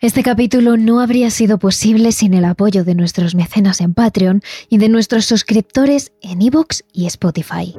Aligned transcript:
Este 0.00 0.22
capítulo 0.22 0.76
no 0.76 1.00
habría 1.00 1.28
sido 1.28 1.58
posible 1.58 2.12
sin 2.12 2.32
el 2.32 2.44
apoyo 2.44 2.84
de 2.84 2.94
nuestros 2.94 3.34
mecenas 3.34 3.80
en 3.80 3.94
Patreon 3.94 4.42
y 4.68 4.78
de 4.78 4.88
nuestros 4.88 5.24
suscriptores 5.24 6.12
en 6.22 6.40
iVoox 6.40 6.82
y 6.92 7.06
Spotify. 7.06 7.74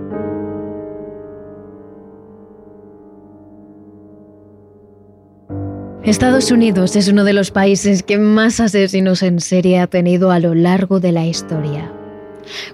Estados 6.04 6.52
Unidos 6.52 6.98
es 6.98 7.08
uno 7.08 7.24
de 7.24 7.32
los 7.32 7.52
países 7.52 8.04
que 8.04 8.18
más 8.18 8.60
asesinos 8.60 9.24
en 9.24 9.40
serie 9.40 9.80
ha 9.80 9.88
tenido 9.88 10.32
a 10.32 10.42
lo 10.42 10.54
largo 10.56 11.00
de 11.00 11.14
la 11.14 11.26
historia. 11.26 11.90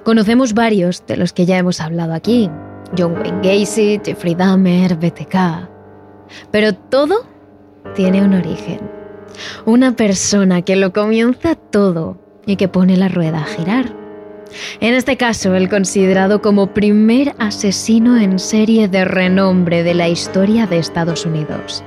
Conocemos 0.04 0.56
varios 0.56 1.06
de 1.06 1.18
los 1.18 1.34
que 1.34 1.46
ya 1.46 1.60
hemos 1.60 1.82
hablado 1.82 2.16
aquí. 2.16 2.50
John 2.98 3.14
Wayne 3.14 3.42
Gacy, 3.44 4.02
Jeffrey 4.04 4.34
Dahmer, 4.34 4.96
BTK. 4.96 5.70
Pero 6.50 6.74
todo 6.74 7.28
tiene 7.94 8.24
un 8.24 8.34
origen. 8.34 9.05
Una 9.66 9.96
persona 9.96 10.62
que 10.62 10.76
lo 10.76 10.94
comienza 10.94 11.56
todo 11.56 12.18
y 12.46 12.56
que 12.56 12.68
pone 12.68 12.98
la 12.98 13.08
rueda 13.08 13.40
a 13.40 13.46
girar. 13.46 13.94
En 14.80 14.94
este 14.94 15.18
caso, 15.18 15.56
el 15.56 15.70
considerado 15.70 16.42
como 16.42 16.74
primer 16.74 17.36
asesino 17.40 18.18
en 18.18 18.40
serie 18.40 18.88
de 18.88 19.06
renombre 19.06 19.84
de 19.84 19.94
la 19.94 20.08
historia 20.08 20.68
de 20.68 20.78
Estados 20.78 21.26
Unidos. 21.26 21.84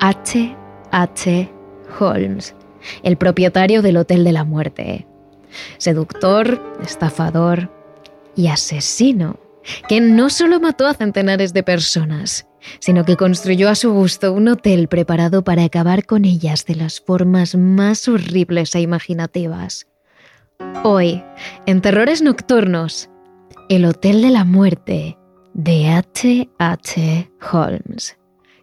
H. 0.00 0.56
H. 0.90 1.52
Holmes, 2.00 2.54
el 3.02 3.16
propietario 3.16 3.82
del 3.82 3.96
Hotel 3.96 4.24
de 4.24 4.32
la 4.32 4.44
Muerte. 4.44 5.06
Seductor, 5.78 6.60
estafador 6.82 7.70
y 8.36 8.48
asesino, 8.48 9.38
que 9.88 10.00
no 10.00 10.30
solo 10.30 10.60
mató 10.60 10.86
a 10.86 10.94
centenares 10.94 11.52
de 11.52 11.62
personas, 11.62 12.46
sino 12.80 13.04
que 13.04 13.16
construyó 13.16 13.68
a 13.68 13.74
su 13.74 13.92
gusto 13.92 14.32
un 14.32 14.48
hotel 14.48 14.88
preparado 14.88 15.42
para 15.42 15.64
acabar 15.64 16.06
con 16.06 16.24
ellas 16.24 16.64
de 16.66 16.74
las 16.74 17.00
formas 17.00 17.54
más 17.54 18.08
horribles 18.08 18.74
e 18.74 18.80
imaginativas. 18.80 19.86
Hoy, 20.82 21.22
en 21.66 21.80
Terrores 21.80 22.22
Nocturnos, 22.22 23.08
el 23.68 23.84
Hotel 23.84 24.22
de 24.22 24.30
la 24.30 24.44
Muerte 24.44 25.16
de 25.54 25.88
H. 25.88 26.48
H. 26.58 27.30
Holmes. 27.52 28.18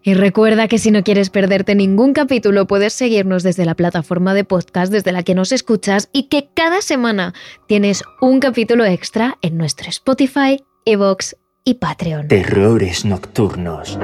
Y 0.07 0.13
recuerda 0.13 0.67
que 0.67 0.77
si 0.77 0.91
no 0.91 1.03
quieres 1.03 1.31
perderte 1.31 1.73
ningún 1.73 2.13
capítulo, 2.13 2.67
puedes 2.67 2.93
seguirnos 2.93 3.41
desde 3.41 3.65
la 3.65 3.73
plataforma 3.73 4.35
de 4.35 4.43
podcast 4.43 4.91
desde 4.91 5.11
la 5.11 5.23
que 5.23 5.33
nos 5.33 5.51
escuchas 5.51 6.09
y 6.13 6.23
que 6.29 6.47
cada 6.53 6.81
semana 6.81 7.33
tienes 7.67 8.03
un 8.21 8.39
capítulo 8.39 8.85
extra 8.85 9.39
en 9.41 9.57
nuestro 9.57 9.89
Spotify, 9.89 10.63
Evox 10.87 11.35
y 11.63 11.73
Patreon. 11.73 12.27
Terrores 12.27 13.05
nocturnos 13.05 13.97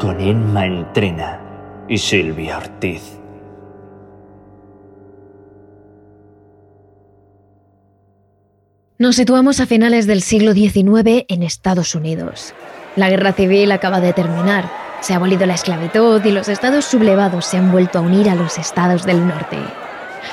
con 0.00 0.20
Emma 0.20 0.66
Entrena 0.66 1.40
y 1.88 1.98
Silvia 1.98 2.58
Ortiz. 2.58 3.02
Nos 8.98 9.14
situamos 9.14 9.60
a 9.60 9.66
finales 9.66 10.08
del 10.08 10.22
siglo 10.22 10.54
XIX 10.54 11.24
en 11.28 11.44
Estados 11.44 11.94
Unidos. 11.94 12.52
La 12.96 13.08
guerra 13.08 13.32
civil 13.32 13.70
acaba 13.70 14.00
de 14.00 14.12
terminar 14.12 14.68
se 15.02 15.12
ha 15.12 15.16
abolido 15.16 15.46
la 15.46 15.54
esclavitud 15.54 16.24
y 16.24 16.32
los 16.32 16.48
estados 16.48 16.84
sublevados 16.84 17.46
se 17.46 17.58
han 17.58 17.70
vuelto 17.70 17.98
a 17.98 18.02
unir 18.02 18.28
a 18.28 18.34
los 18.34 18.58
estados 18.58 19.04
del 19.04 19.24
norte. 19.24 19.58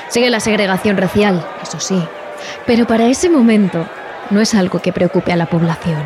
Sigue 0.08 0.30
la 0.30 0.40
segregación 0.40 0.96
racial, 0.96 1.46
eso 1.62 1.78
sí, 1.78 2.02
pero 2.66 2.88
para 2.88 3.06
ese 3.06 3.30
momento 3.30 3.86
no 4.30 4.40
es 4.40 4.54
algo 4.54 4.80
que 4.80 4.92
preocupe 4.92 5.32
a 5.32 5.36
la 5.36 5.46
población. 5.46 6.02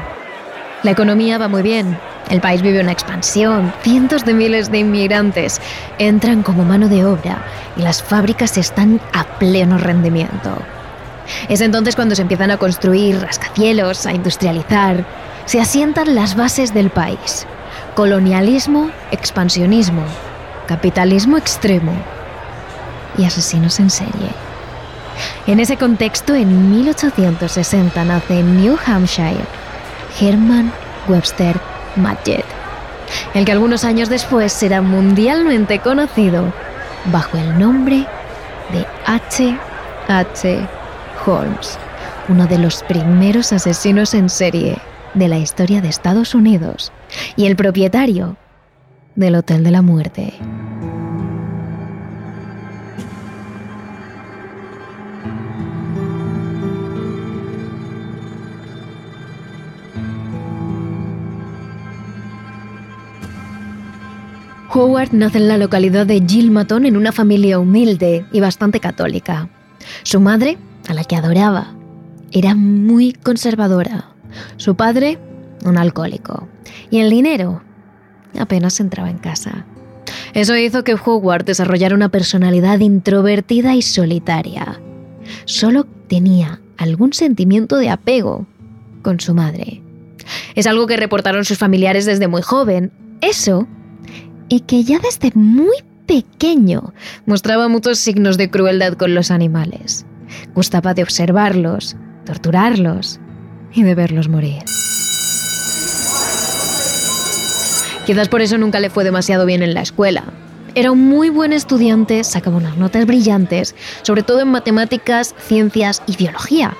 La 0.82 0.92
economía 0.92 1.38
va 1.38 1.48
muy 1.48 1.62
bien, 1.62 1.98
el 2.30 2.40
país 2.40 2.62
vive 2.62 2.80
una 2.80 2.92
expansión, 2.92 3.72
cientos 3.82 4.24
de 4.24 4.34
miles 4.34 4.70
de 4.70 4.78
inmigrantes 4.78 5.60
entran 5.98 6.42
como 6.42 6.64
mano 6.64 6.88
de 6.88 7.04
obra 7.04 7.44
y 7.76 7.82
las 7.82 8.02
fábricas 8.02 8.56
están 8.56 9.00
a 9.12 9.24
pleno 9.38 9.78
rendimiento. 9.78 10.58
Es 11.48 11.60
entonces 11.60 11.96
cuando 11.96 12.14
se 12.14 12.22
empiezan 12.22 12.50
a 12.50 12.56
construir 12.56 13.20
rascacielos, 13.20 14.06
a 14.06 14.12
industrializar, 14.12 15.04
se 15.46 15.60
asientan 15.60 16.14
las 16.14 16.36
bases 16.36 16.72
del 16.72 16.90
país 16.90 17.46
colonialismo, 17.98 18.92
expansionismo, 19.10 20.04
capitalismo 20.68 21.36
extremo 21.36 21.92
y 23.16 23.24
asesinos 23.24 23.80
en 23.80 23.90
serie. 23.90 24.47
En 25.46 25.60
ese 25.60 25.76
contexto, 25.76 26.34
en 26.34 26.70
1860 26.70 28.04
nace 28.04 28.40
en 28.40 28.60
New 28.60 28.76
Hampshire 28.86 29.44
Herman 30.20 30.72
Webster 31.08 31.56
Madget, 31.96 32.44
el 33.34 33.44
que 33.44 33.52
algunos 33.52 33.84
años 33.84 34.08
después 34.08 34.52
será 34.52 34.82
mundialmente 34.82 35.78
conocido 35.78 36.52
bajo 37.06 37.36
el 37.36 37.58
nombre 37.58 38.06
de 38.72 38.86
H. 39.06 39.56
H. 40.08 40.68
Holmes, 41.26 41.78
uno 42.28 42.46
de 42.46 42.58
los 42.58 42.82
primeros 42.84 43.52
asesinos 43.52 44.14
en 44.14 44.28
serie 44.28 44.78
de 45.14 45.28
la 45.28 45.38
historia 45.38 45.80
de 45.80 45.88
Estados 45.88 46.34
Unidos 46.34 46.92
y 47.36 47.46
el 47.46 47.56
propietario 47.56 48.36
del 49.14 49.34
Hotel 49.34 49.64
de 49.64 49.70
la 49.70 49.82
Muerte. 49.82 50.34
Howard 64.70 65.12
nace 65.12 65.38
en 65.38 65.48
la 65.48 65.56
localidad 65.56 66.06
de 66.06 66.22
Gilmaton 66.26 66.84
en 66.84 66.96
una 66.96 67.12
familia 67.12 67.58
humilde 67.58 68.26
y 68.32 68.40
bastante 68.40 68.80
católica. 68.80 69.48
Su 70.02 70.20
madre, 70.20 70.58
a 70.88 70.94
la 70.94 71.04
que 71.04 71.16
adoraba, 71.16 71.74
era 72.32 72.54
muy 72.54 73.12
conservadora. 73.12 74.10
Su 74.58 74.74
padre, 74.74 75.18
un 75.64 75.78
alcohólico. 75.78 76.48
Y 76.90 76.98
el 76.98 77.08
dinero 77.08 77.62
apenas 78.38 78.78
entraba 78.80 79.08
en 79.08 79.18
casa. 79.18 79.64
Eso 80.34 80.54
hizo 80.56 80.84
que 80.84 80.94
Howard 80.94 81.46
desarrollara 81.46 81.94
una 81.94 82.10
personalidad 82.10 82.78
introvertida 82.80 83.74
y 83.74 83.80
solitaria. 83.80 84.80
Solo 85.46 85.84
tenía 86.08 86.60
algún 86.76 87.14
sentimiento 87.14 87.76
de 87.76 87.88
apego 87.88 88.46
con 89.02 89.18
su 89.18 89.32
madre. 89.34 89.82
Es 90.54 90.66
algo 90.66 90.86
que 90.86 90.98
reportaron 90.98 91.46
sus 91.46 91.56
familiares 91.56 92.04
desde 92.04 92.28
muy 92.28 92.42
joven. 92.42 92.92
Eso, 93.22 93.66
y 94.48 94.60
que 94.60 94.82
ya 94.82 94.98
desde 94.98 95.32
muy 95.34 95.76
pequeño 96.06 96.94
mostraba 97.26 97.68
muchos 97.68 97.98
signos 97.98 98.36
de 98.38 98.50
crueldad 98.50 98.94
con 98.94 99.14
los 99.14 99.30
animales. 99.30 100.06
Gustaba 100.54 100.94
de 100.94 101.02
observarlos, 101.02 101.96
torturarlos 102.24 103.20
y 103.72 103.82
de 103.82 103.94
verlos 103.94 104.28
morir. 104.28 104.62
Quizás 108.06 108.28
por 108.28 108.40
eso 108.40 108.56
nunca 108.56 108.80
le 108.80 108.88
fue 108.88 109.04
demasiado 109.04 109.44
bien 109.44 109.62
en 109.62 109.74
la 109.74 109.82
escuela. 109.82 110.24
Era 110.74 110.92
un 110.92 111.08
muy 111.08 111.28
buen 111.28 111.52
estudiante, 111.52 112.24
sacaba 112.24 112.56
unas 112.56 112.76
notas 112.78 113.04
brillantes, 113.04 113.74
sobre 114.02 114.22
todo 114.22 114.40
en 114.40 114.48
matemáticas, 114.48 115.34
ciencias 115.46 116.02
y 116.06 116.16
biología, 116.16 116.74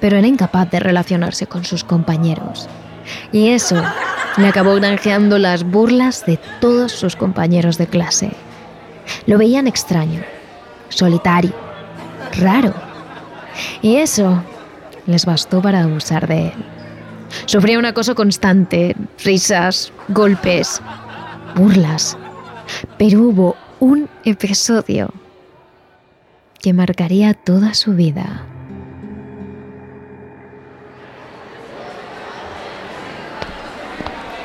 pero 0.00 0.16
era 0.16 0.26
incapaz 0.26 0.70
de 0.70 0.78
relacionarse 0.78 1.46
con 1.46 1.64
sus 1.64 1.82
compañeros. 1.82 2.68
Y 3.32 3.48
eso 3.48 3.82
le 4.36 4.48
acabó 4.48 4.74
granjeando 4.74 5.38
las 5.38 5.64
burlas 5.64 6.26
de 6.26 6.38
todos 6.60 6.92
sus 6.92 7.16
compañeros 7.16 7.78
de 7.78 7.86
clase. 7.86 8.30
Lo 9.26 9.38
veían 9.38 9.66
extraño, 9.66 10.22
solitario, 10.88 11.52
raro. 12.38 12.74
Y 13.82 13.96
eso 13.96 14.42
les 15.06 15.24
bastó 15.24 15.62
para 15.62 15.82
abusar 15.82 16.26
de 16.26 16.48
él. 16.48 16.52
Sufría 17.46 17.78
un 17.78 17.84
acoso 17.84 18.14
constante, 18.14 18.96
risas, 19.24 19.92
golpes, 20.08 20.80
burlas. 21.54 22.16
Pero 22.98 23.22
hubo 23.22 23.56
un 23.80 24.08
episodio 24.24 25.12
que 26.60 26.72
marcaría 26.72 27.34
toda 27.34 27.74
su 27.74 27.92
vida. 27.92 28.46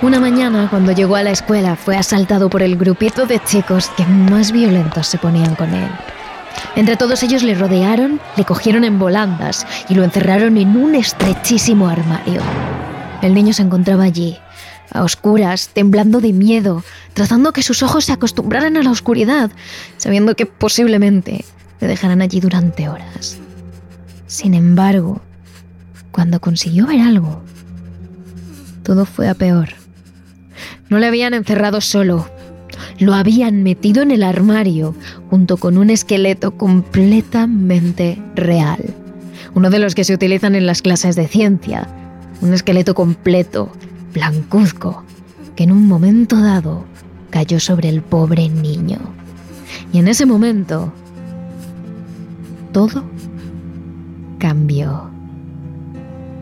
Una 0.02 0.22
mañana, 0.22 0.70
cuando 0.70 0.94
llegó 0.94 1.18
a 1.18 1.24
la 1.24 1.32
escuela, 1.32 1.76
fue 1.76 1.98
asaltado 1.98 2.50
por 2.50 2.64
el 2.64 2.78
grupito 2.78 3.26
de 3.26 3.44
chicos 3.44 3.90
que 3.98 4.06
más 4.06 4.54
violentos 4.54 5.08
se 5.08 5.18
ponían 5.18 5.56
con 5.56 5.74
él. 5.74 5.90
Entre 6.78 6.96
todos 6.96 7.22
ellos 7.22 7.44
le 7.44 7.54
rodearon, 7.54 8.22
le 8.38 8.46
cogieron 8.46 8.86
en 8.86 8.98
volandas 8.98 9.68
y 9.90 9.96
lo 9.96 10.06
encerraron 10.06 10.56
en 10.56 10.78
un 10.78 10.96
estrechísimo 10.96 11.90
armario. 11.90 12.42
El 13.22 13.34
niño 13.34 13.52
se 13.52 13.64
encontraba 13.64 14.06
allí, 14.06 14.38
a 14.94 15.04
oscuras, 15.04 15.68
temblando 15.74 16.22
de 16.22 16.32
miedo, 16.32 16.82
trazando 17.14 17.52
que 17.52 17.62
sus 17.62 17.84
ojos 17.84 18.06
se 18.06 18.14
acostumbraran 18.14 18.78
a 18.78 18.84
la 18.84 18.92
oscuridad, 18.92 19.52
sabiendo 19.98 20.34
que 20.34 20.46
posiblemente 20.46 21.44
le 21.82 21.88
dejaran 21.88 22.22
allí 22.22 22.40
durante 22.40 22.88
horas. 22.88 23.38
Sin 24.28 24.54
embargo, 24.54 25.22
cuando 26.12 26.40
consiguió 26.40 26.88
ver 26.88 27.02
algo, 27.02 27.42
todo 28.84 29.06
fue 29.06 29.28
a 29.28 29.34
peor. 29.34 29.79
No 30.90 30.98
le 30.98 31.08
habían 31.08 31.34
encerrado 31.34 31.82
solo, 31.82 32.28
lo 33.00 33.14
habían 33.14 33.64
metido 33.64 34.02
en 34.02 34.12
el 34.12 34.24
armario 34.24 34.96
junto 35.30 35.58
con 35.58 35.78
un 35.78 35.90
esqueleto 35.90 36.52
completamente 36.52 38.22
real. 38.36 38.80
Uno 39.54 39.70
de 39.70 39.80
los 39.80 39.96
que 39.96 40.04
se 40.04 40.14
utilizan 40.14 40.56
en 40.56 40.66
las 40.66 40.82
clases 40.82 41.16
de 41.16 41.28
ciencia. 41.28 41.88
Un 42.42 42.54
esqueleto 42.54 42.96
completo, 42.96 43.72
blancuzco, 44.14 45.04
que 45.56 45.64
en 45.64 45.72
un 45.72 45.88
momento 45.88 46.40
dado 46.40 46.86
cayó 47.30 47.60
sobre 47.60 47.90
el 47.90 48.02
pobre 48.02 48.50
niño. 48.50 49.00
Y 49.92 50.00
en 50.00 50.08
ese 50.08 50.26
momento, 50.26 50.92
todo 52.72 53.04
cambió. 54.38 55.10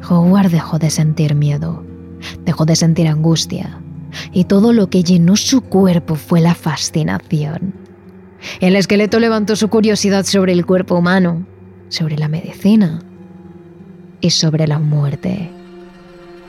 Howard 0.09 0.51
dejó 0.51 0.79
de 0.79 0.89
sentir 0.89 1.35
miedo, 1.35 1.83
dejó 2.45 2.65
de 2.65 2.75
sentir 2.75 3.07
angustia, 3.07 3.81
y 4.31 4.45
todo 4.45 4.73
lo 4.73 4.89
que 4.89 5.03
llenó 5.03 5.35
su 5.35 5.61
cuerpo 5.61 6.15
fue 6.15 6.41
la 6.41 6.55
fascinación. 6.55 7.73
El 8.59 8.75
esqueleto 8.75 9.19
levantó 9.19 9.55
su 9.55 9.67
curiosidad 9.69 10.25
sobre 10.25 10.53
el 10.53 10.65
cuerpo 10.65 10.95
humano, 10.95 11.45
sobre 11.89 12.17
la 12.17 12.27
medicina 12.27 12.99
y 14.21 14.29
sobre 14.29 14.67
la 14.67 14.79
muerte. 14.79 15.49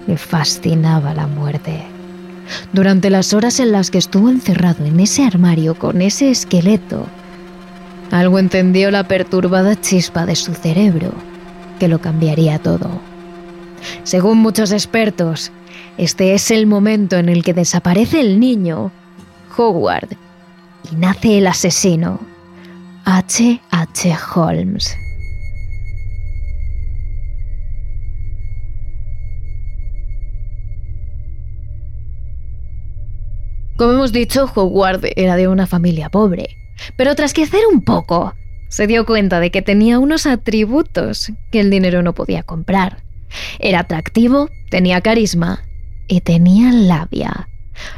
Le 0.07 0.17
fascinaba 0.17 1.15
la 1.15 1.27
muerte. 1.27 1.83
Durante 2.73 3.11
las 3.11 3.35
horas 3.35 3.61
en 3.61 3.73
las 3.73 3.91
que 3.91 3.99
estuvo 3.99 4.31
encerrado 4.31 4.85
en 4.85 5.01
ese 5.01 5.25
armario 5.25 5.75
con 5.75 6.01
ese 6.01 6.31
esqueleto, 6.31 7.07
algo 8.11 8.39
entendió 8.39 8.91
la 8.91 9.07
perturbada 9.07 9.79
chispa 9.79 10.25
de 10.25 10.35
su 10.35 10.55
cerebro, 10.55 11.13
que 11.79 11.89
lo 11.89 12.01
cambiaría 12.01 12.59
todo. 12.59 12.89
Según 14.03 14.39
muchos 14.39 14.73
expertos, 14.73 15.53
este 15.97 16.35
es 16.35 16.51
el 16.51 16.67
momento 16.67 17.17
en 17.17 17.29
el 17.29 17.43
que 17.43 17.55
desaparece 17.55 18.21
el 18.21 18.39
niño, 18.39 18.93
Howard, 19.57 20.09
y 20.91 20.97
nace 20.97 21.39
el 21.39 21.47
asesino, 21.47 22.21
H. 23.05 23.61
H. 23.71 24.17
Holmes. 24.35 24.97
Como 33.77 33.93
hemos 33.93 34.13
dicho, 34.13 34.51
Howard 34.55 35.03
era 35.17 35.37
de 35.37 35.47
una 35.47 35.67
familia 35.67 36.11
pobre, 36.11 36.49
pero 36.97 37.15
tras 37.15 37.33
crecer 37.33 37.61
un 37.73 37.83
poco, 37.83 38.35
se 38.69 38.87
dio 38.87 39.07
cuenta 39.07 39.41
de 39.41 39.51
que 39.51 39.63
tenía 39.63 39.99
unos 39.99 40.27
atributos 40.27 41.33
que 41.51 41.61
el 41.61 41.71
dinero 41.71 42.03
no 42.03 42.13
podía 42.13 42.43
comprar. 42.43 43.08
Era 43.59 43.81
atractivo, 43.81 44.51
tenía 44.71 45.01
carisma 45.01 45.65
y 46.07 46.21
tenía 46.21 46.73
labia. 46.73 47.49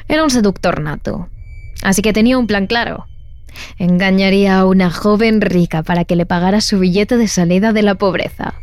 Era 0.09 0.25
un 0.25 0.31
seductor 0.31 0.81
nato. 0.81 1.29
Así 1.83 2.03
que 2.03 2.13
tenía 2.13 2.39
un 2.39 2.47
plan 2.47 2.67
claro. 2.67 3.07
Engañaría 3.79 4.59
a 4.59 4.67
una 4.67 4.91
joven 4.91 5.41
rica 5.41 5.83
para 5.83 6.05
que 6.05 6.17
le 6.17 6.27
pagara 6.27 6.61
su 6.61 6.79
billete 6.79 7.17
de 7.17 7.29
salida 7.29 7.73
de 7.73 7.83
la 7.83 7.95
pobreza. 7.95 8.55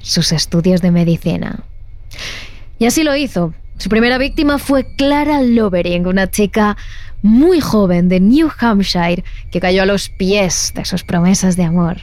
Sus 0.00 0.32
estudios 0.32 0.80
de 0.80 0.90
medicina. 0.90 1.64
Y 2.78 2.86
así 2.86 3.04
lo 3.04 3.14
hizo, 3.14 3.52
su 3.80 3.88
primera 3.88 4.18
víctima 4.18 4.58
fue 4.58 4.94
Clara 4.96 5.40
Lovering, 5.40 6.06
una 6.06 6.30
chica 6.30 6.76
muy 7.22 7.60
joven 7.60 8.10
de 8.10 8.20
New 8.20 8.50
Hampshire 8.58 9.24
que 9.50 9.58
cayó 9.58 9.84
a 9.84 9.86
los 9.86 10.10
pies 10.10 10.72
de 10.74 10.84
sus 10.84 11.02
promesas 11.02 11.56
de 11.56 11.64
amor 11.64 12.02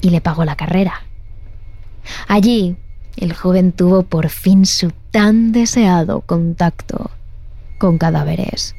y 0.00 0.10
le 0.10 0.20
pagó 0.20 0.44
la 0.44 0.56
carrera. 0.56 1.04
Allí, 2.26 2.74
el 3.16 3.32
joven 3.32 3.72
tuvo 3.72 4.02
por 4.02 4.28
fin 4.28 4.66
su 4.66 4.92
tan 5.10 5.52
deseado 5.52 6.20
contacto 6.22 7.10
con 7.78 7.98
cadáveres. 7.98 8.74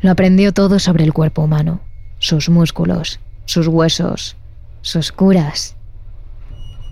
Lo 0.00 0.10
aprendió 0.10 0.52
todo 0.52 0.78
sobre 0.78 1.04
el 1.04 1.12
cuerpo 1.12 1.42
humano, 1.42 1.80
sus 2.18 2.48
músculos, 2.48 3.20
sus 3.44 3.66
huesos, 3.66 4.36
sus 4.82 5.12
curas 5.12 5.76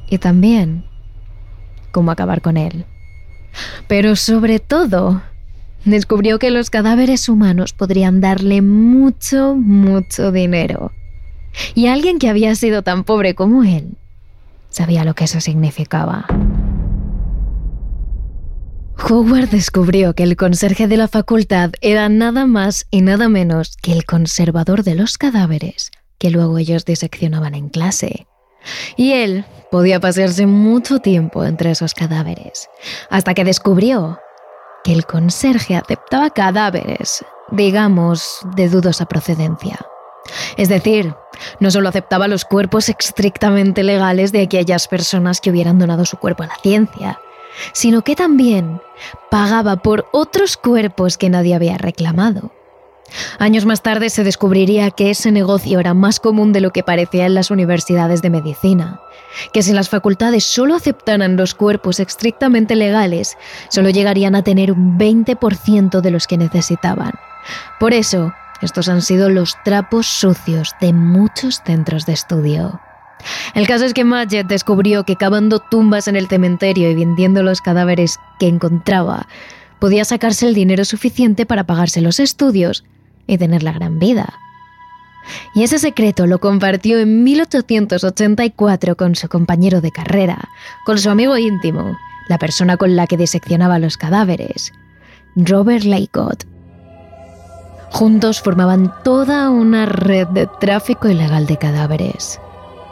y 0.08 0.18
también 0.18 0.84
cómo 1.92 2.10
acabar 2.10 2.42
con 2.42 2.56
él. 2.56 2.84
Pero 3.86 4.16
sobre 4.16 4.58
todo, 4.58 5.22
descubrió 5.84 6.38
que 6.38 6.50
los 6.50 6.70
cadáveres 6.70 7.28
humanos 7.28 7.72
podrían 7.72 8.20
darle 8.20 8.62
mucho, 8.62 9.54
mucho 9.54 10.32
dinero. 10.32 10.92
Y 11.74 11.86
alguien 11.86 12.18
que 12.18 12.28
había 12.28 12.54
sido 12.56 12.82
tan 12.82 13.04
pobre 13.04 13.34
como 13.34 13.62
él 13.62 13.96
sabía 14.74 15.04
lo 15.04 15.14
que 15.14 15.24
eso 15.24 15.40
significaba. 15.40 16.26
Howard 19.08 19.50
descubrió 19.50 20.14
que 20.14 20.22
el 20.22 20.36
conserje 20.36 20.88
de 20.88 20.96
la 20.96 21.08
facultad 21.08 21.72
era 21.80 22.08
nada 22.08 22.46
más 22.46 22.86
y 22.90 23.02
nada 23.02 23.28
menos 23.28 23.76
que 23.80 23.92
el 23.92 24.04
conservador 24.04 24.82
de 24.82 24.94
los 24.94 25.18
cadáveres 25.18 25.90
que 26.18 26.30
luego 26.30 26.58
ellos 26.58 26.84
diseccionaban 26.84 27.54
en 27.54 27.68
clase. 27.68 28.26
Y 28.96 29.12
él 29.12 29.44
podía 29.70 30.00
pasarse 30.00 30.46
mucho 30.46 30.98
tiempo 31.00 31.44
entre 31.44 31.70
esos 31.70 31.92
cadáveres, 31.92 32.70
hasta 33.10 33.34
que 33.34 33.44
descubrió 33.44 34.18
que 34.84 34.92
el 34.92 35.04
conserje 35.04 35.76
aceptaba 35.76 36.30
cadáveres, 36.30 37.24
digamos, 37.50 38.40
de 38.56 38.68
dudosa 38.68 39.06
procedencia. 39.06 39.78
Es 40.56 40.68
decir, 40.68 41.14
no 41.60 41.70
solo 41.70 41.88
aceptaba 41.88 42.28
los 42.28 42.44
cuerpos 42.44 42.88
estrictamente 42.88 43.82
legales 43.82 44.32
de 44.32 44.42
aquellas 44.42 44.88
personas 44.88 45.40
que 45.40 45.50
hubieran 45.50 45.78
donado 45.78 46.04
su 46.04 46.16
cuerpo 46.16 46.42
a 46.42 46.46
la 46.46 46.56
ciencia, 46.62 47.18
sino 47.72 48.02
que 48.02 48.16
también 48.16 48.80
pagaba 49.30 49.76
por 49.76 50.06
otros 50.12 50.56
cuerpos 50.56 51.18
que 51.18 51.30
nadie 51.30 51.54
había 51.54 51.78
reclamado. 51.78 52.52
Años 53.38 53.64
más 53.64 53.82
tarde 53.82 54.10
se 54.10 54.24
descubriría 54.24 54.90
que 54.90 55.10
ese 55.10 55.30
negocio 55.30 55.78
era 55.78 55.94
más 55.94 56.20
común 56.20 56.52
de 56.52 56.60
lo 56.60 56.70
que 56.70 56.82
parecía 56.82 57.26
en 57.26 57.34
las 57.34 57.50
universidades 57.50 58.22
de 58.22 58.30
medicina, 58.30 59.00
que 59.52 59.62
si 59.62 59.72
las 59.72 59.88
facultades 59.88 60.44
solo 60.44 60.74
aceptaran 60.74 61.36
los 61.36 61.54
cuerpos 61.54 62.00
estrictamente 62.00 62.74
legales, 62.74 63.36
solo 63.68 63.90
llegarían 63.90 64.34
a 64.34 64.42
tener 64.42 64.72
un 64.72 64.98
20% 64.98 66.00
de 66.00 66.10
los 66.10 66.26
que 66.26 66.38
necesitaban. 66.38 67.12
Por 67.78 67.92
eso, 67.92 68.32
estos 68.62 68.88
han 68.88 69.02
sido 69.02 69.28
los 69.30 69.56
trapos 69.64 70.06
sucios 70.06 70.74
de 70.80 70.92
muchos 70.92 71.60
centros 71.64 72.06
de 72.06 72.12
estudio. 72.12 72.80
El 73.54 73.66
caso 73.66 73.84
es 73.84 73.94
que 73.94 74.04
Maget 74.04 74.46
descubrió 74.46 75.04
que 75.04 75.16
cavando 75.16 75.58
tumbas 75.58 76.08
en 76.08 76.16
el 76.16 76.28
cementerio 76.28 76.90
y 76.90 76.94
vendiendo 76.94 77.42
los 77.42 77.60
cadáveres 77.60 78.18
que 78.38 78.48
encontraba, 78.48 79.26
podía 79.78 80.04
sacarse 80.04 80.46
el 80.46 80.54
dinero 80.54 80.84
suficiente 80.84 81.46
para 81.46 81.64
pagarse 81.64 82.00
los 82.00 82.20
estudios 82.20 82.84
y 83.26 83.38
tener 83.38 83.62
la 83.62 83.72
gran 83.72 83.98
vida. 83.98 84.34
Y 85.54 85.62
ese 85.62 85.78
secreto 85.78 86.26
lo 86.26 86.38
compartió 86.38 86.98
en 86.98 87.24
1884 87.24 88.96
con 88.96 89.14
su 89.14 89.28
compañero 89.28 89.80
de 89.80 89.90
carrera, 89.90 90.48
con 90.84 90.98
su 90.98 91.08
amigo 91.08 91.38
íntimo, 91.38 91.96
la 92.28 92.38
persona 92.38 92.76
con 92.76 92.96
la 92.96 93.06
que 93.06 93.16
diseccionaba 93.16 93.78
los 93.78 93.96
cadáveres, 93.96 94.72
Robert 95.36 95.84
Lacott. 95.84 96.44
Juntos 97.90 98.40
formaban 98.40 98.92
toda 99.04 99.50
una 99.50 99.86
red 99.86 100.26
de 100.28 100.46
tráfico 100.46 101.08
ilegal 101.08 101.46
de 101.46 101.56
cadáveres. 101.56 102.40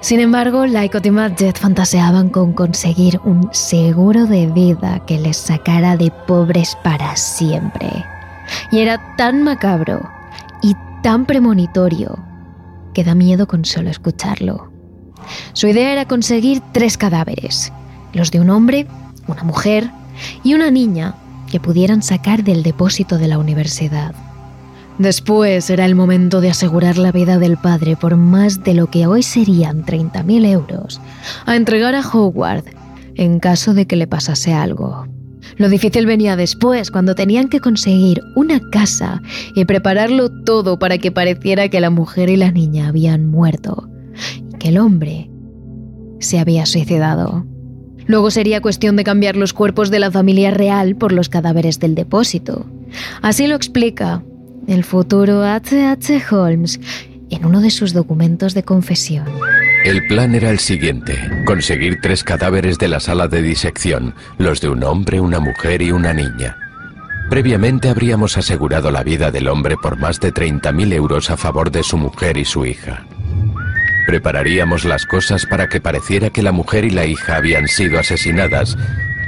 Sin 0.00 0.18
embargo, 0.18 0.66
Lacott 0.66 1.06
y 1.06 1.12
Madget 1.12 1.58
fantaseaban 1.58 2.28
con 2.28 2.52
conseguir 2.52 3.20
un 3.24 3.48
seguro 3.52 4.26
de 4.26 4.46
vida 4.46 5.00
que 5.06 5.18
les 5.18 5.36
sacara 5.36 5.96
de 5.96 6.10
pobres 6.26 6.76
para 6.82 7.14
siempre. 7.14 8.04
Y 8.72 8.80
era 8.80 9.16
tan 9.16 9.44
macabro 9.44 10.00
y 10.60 10.74
tan 11.02 11.24
premonitorio 11.24 12.18
que 12.94 13.04
da 13.04 13.14
miedo 13.14 13.46
con 13.46 13.64
solo 13.64 13.90
escucharlo. 13.90 14.72
Su 15.52 15.68
idea 15.68 15.92
era 15.92 16.06
conseguir 16.06 16.62
tres 16.72 16.98
cadáveres, 16.98 17.72
los 18.12 18.32
de 18.32 18.40
un 18.40 18.50
hombre, 18.50 18.88
una 19.28 19.44
mujer 19.44 19.88
y 20.42 20.54
una 20.54 20.72
niña 20.72 21.14
que 21.50 21.60
pudieran 21.60 22.02
sacar 22.02 22.42
del 22.42 22.64
depósito 22.64 23.18
de 23.18 23.28
la 23.28 23.38
universidad. 23.38 24.14
Después 24.98 25.70
era 25.70 25.86
el 25.86 25.94
momento 25.94 26.40
de 26.40 26.50
asegurar 26.50 26.98
la 26.98 27.12
vida 27.12 27.38
del 27.38 27.56
padre 27.56 27.96
por 27.96 28.16
más 28.16 28.62
de 28.62 28.74
lo 28.74 28.88
que 28.88 29.06
hoy 29.06 29.22
serían 29.22 29.84
30.000 29.84 30.46
euros, 30.46 31.00
a 31.46 31.56
entregar 31.56 31.94
a 31.94 32.06
Howard 32.06 32.64
en 33.14 33.40
caso 33.40 33.74
de 33.74 33.86
que 33.86 33.96
le 33.96 34.06
pasase 34.06 34.52
algo. 34.52 35.06
Lo 35.56 35.68
difícil 35.68 36.06
venía 36.06 36.36
después, 36.36 36.90
cuando 36.90 37.14
tenían 37.14 37.48
que 37.48 37.60
conseguir 37.60 38.20
una 38.36 38.60
casa 38.70 39.20
y 39.54 39.64
prepararlo 39.64 40.30
todo 40.44 40.78
para 40.78 40.98
que 40.98 41.10
pareciera 41.10 41.68
que 41.68 41.80
la 41.80 41.90
mujer 41.90 42.30
y 42.30 42.36
la 42.36 42.52
niña 42.52 42.88
habían 42.88 43.26
muerto 43.26 43.88
y 44.36 44.56
que 44.58 44.68
el 44.68 44.78
hombre 44.78 45.30
se 46.20 46.38
había 46.38 46.64
suicidado. 46.66 47.44
Luego 48.06 48.30
sería 48.30 48.60
cuestión 48.60 48.96
de 48.96 49.04
cambiar 49.04 49.36
los 49.36 49.52
cuerpos 49.52 49.90
de 49.90 50.00
la 50.00 50.10
familia 50.10 50.50
real 50.50 50.96
por 50.96 51.12
los 51.12 51.28
cadáveres 51.28 51.80
del 51.80 51.94
depósito. 51.94 52.66
Así 53.20 53.46
lo 53.46 53.54
explica 53.54 54.22
el 54.66 54.84
futuro 54.84 55.42
H.H. 55.42 56.14
H. 56.16 56.34
Holmes 56.34 56.80
en 57.30 57.44
uno 57.46 57.60
de 57.60 57.70
sus 57.70 57.92
documentos 57.92 58.54
de 58.54 58.62
confesión. 58.62 59.26
El 59.84 60.06
plan 60.06 60.34
era 60.34 60.50
el 60.50 60.58
siguiente, 60.58 61.18
conseguir 61.44 61.98
tres 62.00 62.22
cadáveres 62.22 62.78
de 62.78 62.88
la 62.88 63.00
sala 63.00 63.26
de 63.26 63.42
disección, 63.42 64.14
los 64.38 64.60
de 64.60 64.68
un 64.68 64.84
hombre, 64.84 65.20
una 65.20 65.40
mujer 65.40 65.82
y 65.82 65.90
una 65.90 66.12
niña. 66.12 66.56
Previamente 67.30 67.88
habríamos 67.88 68.36
asegurado 68.36 68.90
la 68.90 69.02
vida 69.02 69.30
del 69.30 69.48
hombre 69.48 69.76
por 69.76 69.98
más 69.98 70.20
de 70.20 70.32
30.000 70.32 70.92
euros 70.92 71.30
a 71.30 71.36
favor 71.36 71.70
de 71.70 71.82
su 71.82 71.96
mujer 71.96 72.36
y 72.36 72.44
su 72.44 72.64
hija. 72.66 73.06
Prepararíamos 74.06 74.84
las 74.84 75.06
cosas 75.06 75.46
para 75.46 75.68
que 75.68 75.80
pareciera 75.80 76.30
que 76.30 76.42
la 76.42 76.52
mujer 76.52 76.84
y 76.84 76.90
la 76.90 77.06
hija 77.06 77.36
habían 77.36 77.66
sido 77.68 77.98
asesinadas, 77.98 78.76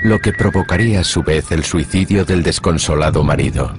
lo 0.03 0.21
que 0.21 0.33
provocaría 0.33 1.01
a 1.01 1.05
su 1.05 1.23
vez 1.23 1.51
el 1.51 1.65
suicidio 1.65 2.25
del 2.25 2.43
desconsolado 2.43 3.25
marido. 3.25 3.75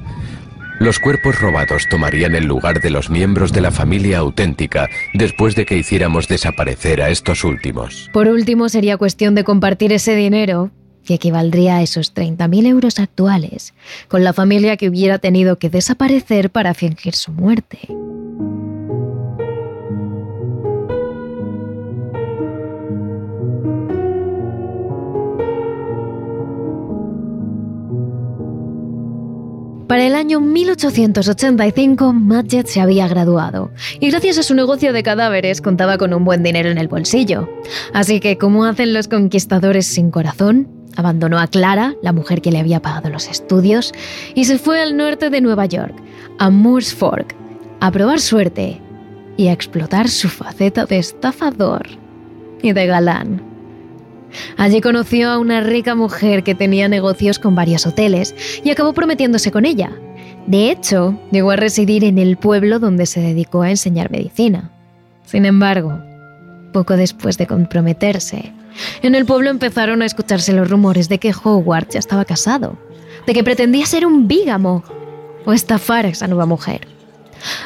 Los 0.80 1.00
cuerpos 1.00 1.40
robados 1.40 1.88
tomarían 1.90 2.36
el 2.36 2.46
lugar 2.46 2.82
de 2.82 2.90
los 2.90 3.10
miembros 3.10 3.54
de 3.54 3.62
la 3.62 3.72
familia 3.72 4.18
auténtica 4.18 4.90
después 5.14 5.56
de 5.56 5.66
que 5.66 5.78
hiciéramos 5.78 6.28
desaparecer 6.28 7.02
a 7.02 7.10
estos 7.10 7.46
últimos. 7.46 8.10
Por 8.12 8.28
último, 8.28 8.68
sería 8.68 8.98
cuestión 8.98 9.36
de 9.36 9.46
compartir 9.46 9.94
ese 9.94 10.16
dinero 10.16 10.72
que 11.06 11.14
equivaldría 11.14 11.78
a 11.78 11.82
esos 11.82 12.14
30.000 12.14 12.66
euros 12.68 13.00
actuales, 13.00 13.74
con 14.10 14.24
la 14.26 14.34
familia 14.34 14.76
que 14.76 14.90
hubiera 14.90 15.18
tenido 15.20 15.58
que 15.60 15.70
desaparecer 15.70 16.50
para 16.50 16.74
fingir 16.74 17.16
su 17.16 17.32
muerte. 17.32 17.80
Para 29.88 30.08
el 30.08 30.16
año 30.16 30.42
1885, 30.42 32.12
Madget 32.12 32.66
se 32.66 32.82
había 32.82 33.08
graduado 33.08 33.72
y 34.00 34.10
gracias 34.10 34.40
a 34.40 34.44
su 34.44 34.56
negocio 34.56 34.94
de 34.94 35.04
cadáveres 35.04 35.62
contaba 35.62 36.00
con 36.00 36.14
un 36.14 36.26
buen 36.26 36.42
dinero 36.42 36.70
en 36.70 36.80
el 36.80 36.88
bolsillo. 36.88 37.48
Así 37.94 38.20
que, 38.20 38.38
como 38.38 38.66
hacen 38.66 38.94
los 38.94 39.08
conquistadores 39.08 39.86
sin 39.86 40.10
corazón, 40.10 40.76
Abandonó 40.98 41.40
a 41.40 41.48
Clara, 41.48 41.94
la 42.02 42.14
mujer 42.14 42.42
que 42.42 42.52
le 42.52 42.60
había 42.60 42.82
pagado 42.82 43.10
los 43.10 43.28
estudios, 43.28 43.92
y 44.34 44.46
se 44.46 44.58
fue 44.58 44.82
al 44.82 44.96
norte 44.96 45.30
de 45.30 45.42
Nueva 45.42 45.66
York, 45.66 45.94
a 46.40 46.50
Moores 46.50 46.94
Fork, 46.94 47.36
a 47.82 47.92
probar 47.92 48.22
suerte 48.22 48.82
y 49.38 49.48
a 49.48 49.52
explotar 49.52 50.08
su 50.08 50.30
faceta 50.30 50.86
de 50.86 51.00
estafador 51.00 51.86
y 52.62 52.72
de 52.72 52.88
galán. 52.88 53.55
Allí 54.58 54.82
conoció 54.82 55.30
a 55.30 55.38
una 55.38 55.62
rica 55.62 55.96
mujer 55.96 56.44
que 56.44 56.56
tenía 56.56 56.88
negocios 56.88 57.40
con 57.40 57.56
varios 57.56 57.86
hoteles 57.86 58.36
y 58.64 58.70
acabó 58.70 58.94
prometiéndose 58.94 59.52
con 59.52 59.66
ella. 59.66 59.92
De 60.48 60.70
hecho, 60.70 61.20
llegó 61.32 61.52
a 61.52 61.56
residir 61.56 62.04
en 62.04 62.18
el 62.18 62.38
pueblo 62.38 62.80
donde 62.80 63.06
se 63.06 63.22
dedicó 63.22 63.62
a 63.64 63.72
enseñar 63.72 64.12
medicina. 64.12 64.72
Sin 65.26 65.46
embargo, 65.46 66.00
poco 66.72 66.98
después 66.98 67.38
de 67.38 67.48
comprometerse, 67.48 68.54
en 69.02 69.16
el 69.16 69.26
pueblo 69.26 69.50
empezaron 69.50 70.02
a 70.02 70.06
escucharse 70.06 70.54
los 70.54 70.70
rumores 70.70 71.10
de 71.10 71.18
que 71.18 71.34
Howard 71.44 71.90
ya 71.90 72.00
estaba 72.00 72.26
casado, 72.26 72.78
de 73.26 73.34
que 73.34 73.44
pretendía 73.44 73.86
ser 73.86 74.06
un 74.06 74.28
bígamo 74.28 74.84
o 75.46 75.54
estafar 75.54 76.06
a 76.06 76.10
esa 76.10 76.28
nueva 76.28 76.46
mujer. 76.46 76.88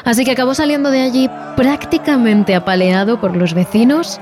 Así 0.04 0.24
que 0.24 0.32
acabó 0.32 0.54
saliendo 0.54 0.90
de 0.90 1.02
allí 1.02 1.30
prácticamente 1.56 2.54
apaleado 2.54 3.20
por 3.20 3.36
los 3.36 3.54
vecinos, 3.54 4.20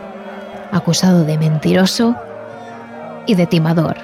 acusado 0.73 1.25
de 1.25 1.39
mentiroso 1.39 2.17
y 3.27 3.35
de 3.35 3.47
timador. 3.47 3.97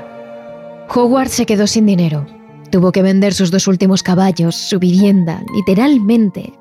Howard 0.94 1.28
se 1.28 1.46
quedó 1.46 1.66
sin 1.66 1.86
dinero. 1.86 2.26
Tuvo 2.70 2.92
que 2.92 3.02
vender 3.02 3.34
sus 3.34 3.50
dos 3.50 3.66
últimos 3.66 4.02
caballos, 4.02 4.54
su 4.54 4.78
vivienda, 4.78 5.42
literalmente. 5.54 6.52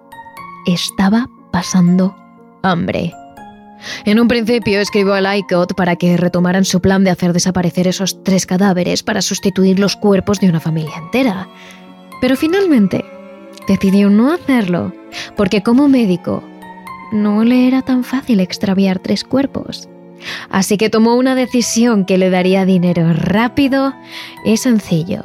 Estaba 0.65 1.27
pasando 1.51 2.15
hambre. 2.61 3.13
En 4.05 4.19
un 4.19 4.27
principio 4.27 4.79
escribió 4.79 5.13
a 5.13 5.21
Lycott 5.21 5.73
para 5.73 5.95
que 5.95 6.15
retomaran 6.17 6.65
su 6.65 6.81
plan 6.81 7.03
de 7.03 7.11
hacer 7.11 7.33
desaparecer 7.33 7.87
esos 7.87 8.23
tres 8.23 8.45
cadáveres 8.45 9.03
para 9.03 9.21
sustituir 9.21 9.79
los 9.79 9.95
cuerpos 9.95 10.39
de 10.39 10.49
una 10.49 10.59
familia 10.59 10.95
entera. 10.97 11.49
Pero 12.21 12.37
finalmente 12.37 13.03
decidió 13.67 14.09
no 14.09 14.31
hacerlo, 14.31 14.93
porque 15.35 15.63
como 15.63 15.87
médico 15.89 16.43
no 17.11 17.43
le 17.43 17.67
era 17.67 17.81
tan 17.81 18.03
fácil 18.03 18.39
extraviar 18.39 18.99
tres 18.99 19.23
cuerpos. 19.23 19.89
Así 20.49 20.77
que 20.77 20.89
tomó 20.89 21.15
una 21.15 21.35
decisión 21.35 22.05
que 22.05 22.17
le 22.17 22.29
daría 22.29 22.65
dinero 22.65 23.13
rápido 23.13 23.93
y 24.45 24.57
sencillo. 24.57 25.23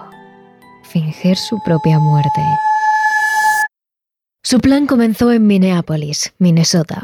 Fingir 0.84 1.36
su 1.36 1.58
propia 1.64 1.98
muerte. 1.98 2.40
Su 4.42 4.60
plan 4.60 4.86
comenzó 4.86 5.30
en 5.30 5.46
Minneapolis, 5.46 6.32
Minnesota. 6.38 7.02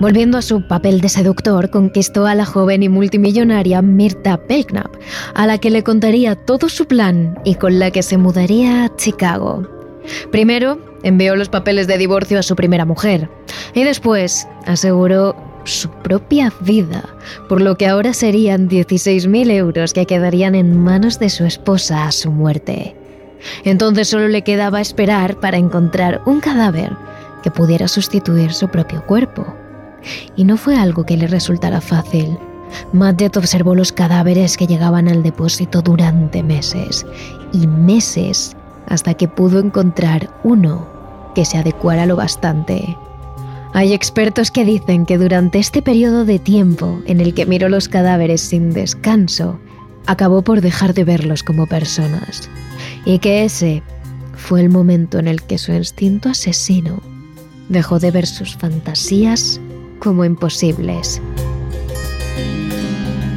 Volviendo 0.00 0.36
a 0.36 0.42
su 0.42 0.66
papel 0.66 1.00
de 1.00 1.08
seductor, 1.08 1.70
conquistó 1.70 2.26
a 2.26 2.34
la 2.34 2.44
joven 2.44 2.82
y 2.82 2.88
multimillonaria 2.88 3.82
Mirta 3.82 4.36
Belknap, 4.48 4.92
a 5.34 5.46
la 5.46 5.58
que 5.58 5.70
le 5.70 5.84
contaría 5.84 6.34
todo 6.34 6.68
su 6.68 6.86
plan 6.86 7.38
y 7.44 7.54
con 7.54 7.78
la 7.78 7.92
que 7.92 8.02
se 8.02 8.16
mudaría 8.16 8.84
a 8.84 8.96
Chicago. 8.96 9.81
Primero, 10.30 10.78
envió 11.02 11.36
los 11.36 11.48
papeles 11.48 11.86
de 11.86 11.98
divorcio 11.98 12.38
a 12.38 12.42
su 12.42 12.56
primera 12.56 12.84
mujer 12.84 13.28
y 13.74 13.84
después 13.84 14.46
aseguró 14.66 15.36
su 15.64 15.88
propia 15.90 16.52
vida, 16.60 17.04
por 17.48 17.60
lo 17.60 17.76
que 17.76 17.86
ahora 17.86 18.12
serían 18.12 18.68
16.000 18.68 19.50
euros 19.52 19.92
que 19.92 20.06
quedarían 20.06 20.54
en 20.54 20.76
manos 20.76 21.18
de 21.18 21.30
su 21.30 21.44
esposa 21.44 22.06
a 22.06 22.12
su 22.12 22.30
muerte. 22.30 22.96
Entonces 23.64 24.08
solo 24.08 24.28
le 24.28 24.42
quedaba 24.42 24.80
esperar 24.80 25.40
para 25.40 25.58
encontrar 25.58 26.22
un 26.26 26.40
cadáver 26.40 26.96
que 27.42 27.50
pudiera 27.50 27.88
sustituir 27.88 28.52
su 28.52 28.68
propio 28.68 29.04
cuerpo. 29.06 29.46
Y 30.36 30.44
no 30.44 30.56
fue 30.56 30.76
algo 30.76 31.04
que 31.04 31.16
le 31.16 31.26
resultara 31.26 31.80
fácil. 31.80 32.38
Madget 32.92 33.36
observó 33.36 33.74
los 33.74 33.92
cadáveres 33.92 34.56
que 34.56 34.66
llegaban 34.66 35.08
al 35.08 35.22
depósito 35.22 35.82
durante 35.82 36.42
meses 36.42 37.04
y 37.52 37.66
meses 37.66 38.56
hasta 38.92 39.14
que 39.14 39.26
pudo 39.26 39.58
encontrar 39.58 40.28
uno 40.44 40.86
que 41.34 41.46
se 41.46 41.56
adecuara 41.56 42.04
lo 42.04 42.14
bastante. 42.14 42.98
Hay 43.72 43.94
expertos 43.94 44.50
que 44.50 44.66
dicen 44.66 45.06
que 45.06 45.16
durante 45.16 45.58
este 45.58 45.80
periodo 45.80 46.26
de 46.26 46.38
tiempo 46.38 47.00
en 47.06 47.22
el 47.22 47.32
que 47.32 47.46
miró 47.46 47.70
los 47.70 47.88
cadáveres 47.88 48.42
sin 48.42 48.74
descanso, 48.74 49.58
acabó 50.04 50.42
por 50.42 50.60
dejar 50.60 50.92
de 50.92 51.04
verlos 51.04 51.42
como 51.42 51.66
personas 51.66 52.50
y 53.06 53.18
que 53.18 53.44
ese 53.44 53.82
fue 54.36 54.60
el 54.60 54.68
momento 54.68 55.18
en 55.18 55.26
el 55.26 55.40
que 55.40 55.56
su 55.56 55.72
instinto 55.72 56.28
asesino 56.28 57.00
dejó 57.70 57.98
de 57.98 58.10
ver 58.10 58.26
sus 58.26 58.56
fantasías 58.56 59.58
como 60.00 60.26
imposibles. 60.26 61.22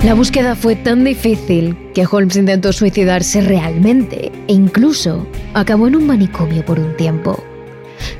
La 0.03 0.13
búsqueda 0.13 0.55
fue 0.55 0.75
tan 0.75 1.03
difícil 1.03 1.75
que 1.93 2.05
Holmes 2.05 2.35
intentó 2.35 2.71
suicidarse 2.71 3.41
realmente 3.41 4.31
e 4.47 4.53
incluso 4.53 5.25
acabó 5.53 5.87
en 5.87 5.95
un 5.95 6.05
manicomio 6.05 6.63
por 6.63 6.79
un 6.79 6.95
tiempo. 6.95 7.43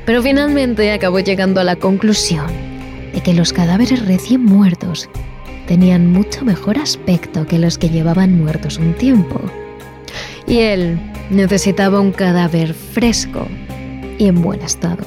Pero 0.04 0.22
finalmente 0.22 0.92
acabó 0.92 1.20
llegando 1.20 1.60
a 1.60 1.64
la 1.64 1.76
conclusión 1.76 2.46
de 3.12 3.20
que 3.20 3.34
los 3.34 3.52
cadáveres 3.52 4.04
recién 4.04 4.44
muertos 4.44 5.08
tenían 5.66 6.12
mucho 6.12 6.44
mejor 6.44 6.78
aspecto 6.78 7.46
que 7.46 7.58
los 7.58 7.78
que 7.78 7.88
llevaban 7.88 8.42
muertos 8.42 8.78
un 8.78 8.94
tiempo. 8.94 9.40
Y 10.46 10.58
él 10.58 10.98
necesitaba 11.30 12.00
un 12.00 12.12
cadáver 12.12 12.74
fresco 12.74 13.46
y 14.18 14.26
en 14.26 14.42
buen 14.42 14.60
estado. 14.62 15.04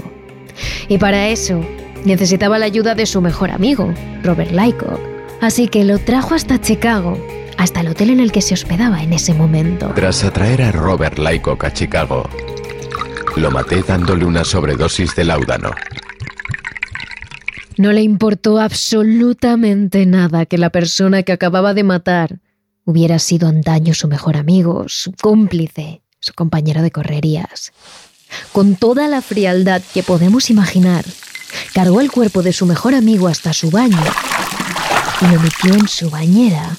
Y 0.87 0.97
para 0.97 1.29
eso 1.29 1.61
necesitaba 2.05 2.57
la 2.59 2.65
ayuda 2.65 2.95
de 2.95 3.05
su 3.05 3.21
mejor 3.21 3.51
amigo, 3.51 3.93
Robert 4.23 4.51
Lycock. 4.51 5.18
Así 5.41 5.69
que 5.69 5.85
lo 5.85 5.99
trajo 5.99 6.35
hasta 6.35 6.59
Chicago, 6.59 7.17
hasta 7.57 7.79
el 7.79 7.87
hotel 7.87 8.09
en 8.09 8.19
el 8.19 8.31
que 8.31 8.41
se 8.41 8.53
hospedaba 8.53 9.01
en 9.01 9.13
ese 9.13 9.33
momento. 9.33 9.91
Tras 9.95 10.23
atraer 10.25 10.61
a 10.61 10.71
Robert 10.73 11.17
Lycock 11.17 11.63
a 11.63 11.71
Chicago, 11.71 12.29
lo 13.37 13.49
maté 13.49 13.81
dándole 13.81 14.25
una 14.25 14.43
sobredosis 14.43 15.15
de 15.15 15.23
laudano. 15.23 15.71
No 17.77 17.93
le 17.93 18.01
importó 18.01 18.59
absolutamente 18.59 20.05
nada 20.05 20.45
que 20.45 20.57
la 20.57 20.71
persona 20.71 21.23
que 21.23 21.31
acababa 21.31 21.73
de 21.73 21.85
matar 21.85 22.39
hubiera 22.83 23.17
sido 23.17 23.47
antaño 23.47 23.93
su 23.93 24.09
mejor 24.09 24.35
amigo, 24.35 24.85
su 24.87 25.13
cómplice, 25.13 26.01
su 26.19 26.33
compañero 26.33 26.81
de 26.81 26.91
correrías. 26.91 27.71
Con 28.51 28.75
toda 28.75 29.07
la 29.07 29.21
frialdad 29.21 29.81
que 29.93 30.03
podemos 30.03 30.49
imaginar, 30.49 31.05
cargó 31.73 32.01
el 32.01 32.11
cuerpo 32.11 32.43
de 32.43 32.51
su 32.51 32.65
mejor 32.65 32.93
amigo 32.93 33.29
hasta 33.29 33.53
su 33.53 33.71
baño 33.71 34.03
y 35.21 35.33
lo 35.33 35.39
metió 35.39 35.73
en 35.73 35.87
su 35.87 36.09
bañera 36.09 36.77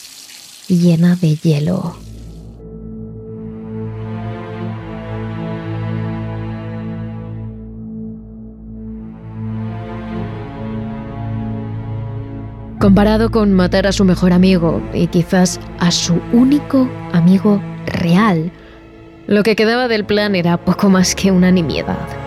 llena 0.69 1.17
de 1.17 1.37
hielo. 1.37 1.97
Comparado 12.79 13.31
con 13.31 13.53
matar 13.53 13.87
a 13.87 13.93
su 13.93 14.07
mejor 14.07 14.33
amigo 14.33 14.81
y 14.95 15.09
quizás 15.09 15.61
a 15.81 15.91
su 15.91 16.15
único 16.33 16.89
amigo 17.13 17.63
real, 17.85 18.51
lo 19.27 19.43
que 19.43 19.55
quedaba 19.55 19.87
del 19.87 20.07
plan 20.07 20.35
era 20.35 20.57
poco 20.57 20.89
más 20.89 21.15
que 21.15 21.31
una 21.31 21.51
nimiedad. 21.51 22.20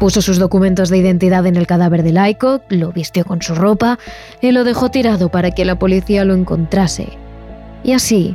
Puso 0.00 0.22
sus 0.22 0.38
documentos 0.38 0.88
de 0.88 0.96
identidad 0.96 1.44
en 1.46 1.56
el 1.56 1.66
cadáver 1.66 2.02
de 2.02 2.12
Laiko, 2.12 2.62
lo 2.70 2.90
vistió 2.90 3.26
con 3.26 3.42
su 3.42 3.54
ropa 3.54 3.98
y 4.40 4.50
lo 4.50 4.64
dejó 4.64 4.90
tirado 4.90 5.28
para 5.28 5.50
que 5.50 5.66
la 5.66 5.78
policía 5.78 6.24
lo 6.24 6.32
encontrase. 6.32 7.10
Y 7.84 7.92
así 7.92 8.34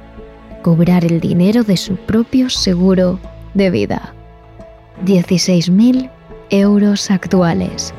cobrar 0.62 1.04
el 1.04 1.20
dinero 1.20 1.64
de 1.64 1.76
su 1.76 1.96
propio 1.96 2.52
seguro 2.52 3.20
de 3.56 3.72
vida. 3.72 4.14
16.000 5.06 6.12
euros 6.52 7.10
actuales. 7.10 7.96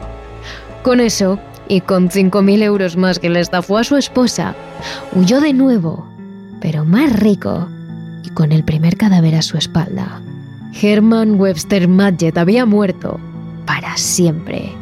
Con 0.84 1.00
eso, 1.00 1.40
y 1.66 1.80
con 1.80 2.08
5.000 2.08 2.62
euros 2.62 2.96
más 2.96 3.18
que 3.18 3.30
le 3.30 3.40
estafó 3.40 3.78
a 3.78 3.84
su 3.84 3.96
esposa, 3.96 4.54
huyó 5.12 5.40
de 5.40 5.52
nuevo, 5.52 6.08
pero 6.60 6.84
más 6.84 7.18
rico, 7.18 7.68
y 8.22 8.28
con 8.30 8.52
el 8.52 8.62
primer 8.62 8.96
cadáver 8.96 9.34
a 9.34 9.42
su 9.42 9.58
espalda. 9.58 10.22
Herman 10.80 11.40
Webster 11.40 11.88
Madget 11.88 12.38
había 12.38 12.64
muerto 12.64 13.18
para 13.66 13.96
siempre. 13.96 14.72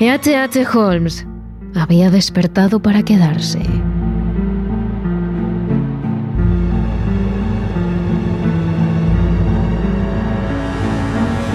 H.H. 0.00 0.36
H. 0.36 0.66
Holmes 0.76 1.26
había 1.74 2.10
despertado 2.10 2.80
para 2.80 3.02
quedarse. 3.02 3.60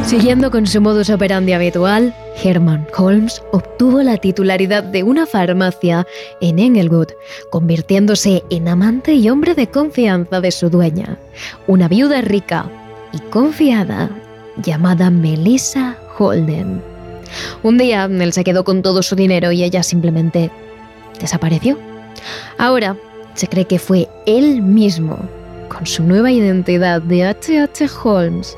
Siguiendo 0.03 0.51
con 0.51 0.67
su 0.67 0.79
modus 0.79 1.09
operandi 1.09 1.53
habitual, 1.53 2.13
Herman 2.43 2.85
Holmes 2.95 3.41
obtuvo 3.51 4.03
la 4.03 4.17
titularidad 4.17 4.83
de 4.83 5.01
una 5.01 5.25
farmacia 5.25 6.05
en 6.41 6.59
Englewood, 6.59 7.07
convirtiéndose 7.49 8.43
en 8.49 8.67
amante 8.67 9.13
y 9.13 9.29
hombre 9.29 9.55
de 9.55 9.67
confianza 9.67 10.41
de 10.41 10.51
su 10.51 10.69
dueña, 10.69 11.17
una 11.67 11.87
viuda 11.87 12.21
rica 12.21 12.69
y 13.11 13.19
confiada 13.29 14.09
llamada 14.57 15.09
Melissa 15.09 15.97
Holden. 16.17 16.81
Un 17.63 17.77
día 17.77 18.05
él 18.05 18.33
se 18.33 18.43
quedó 18.43 18.63
con 18.63 18.81
todo 18.81 19.03
su 19.03 19.15
dinero 19.15 19.51
y 19.51 19.63
ella 19.63 19.83
simplemente 19.83 20.51
desapareció. 21.19 21.77
Ahora 22.57 22.97
se 23.33 23.47
cree 23.47 23.65
que 23.65 23.79
fue 23.79 24.07
él 24.25 24.61
mismo, 24.61 25.17
con 25.69 25.85
su 25.85 26.03
nueva 26.03 26.31
identidad 26.31 27.01
de 27.01 27.23
H.H. 27.25 27.87
Holmes, 28.03 28.55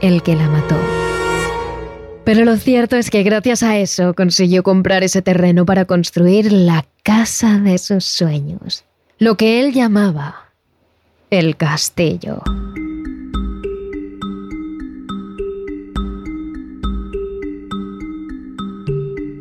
el 0.00 0.22
que 0.22 0.34
la 0.34 0.48
mató. 0.48 0.76
Pero 2.24 2.44
lo 2.44 2.56
cierto 2.56 2.96
es 2.96 3.08
que 3.08 3.22
gracias 3.22 3.62
a 3.62 3.78
eso 3.78 4.12
consiguió 4.14 4.64
comprar 4.64 5.04
ese 5.04 5.22
terreno 5.22 5.64
para 5.64 5.84
construir 5.84 6.50
la 6.52 6.84
casa 7.04 7.58
de 7.58 7.78
sus 7.78 8.04
sueños, 8.04 8.84
lo 9.18 9.36
que 9.36 9.60
él 9.60 9.72
llamaba 9.72 10.50
el 11.30 11.56
castillo. 11.56 12.42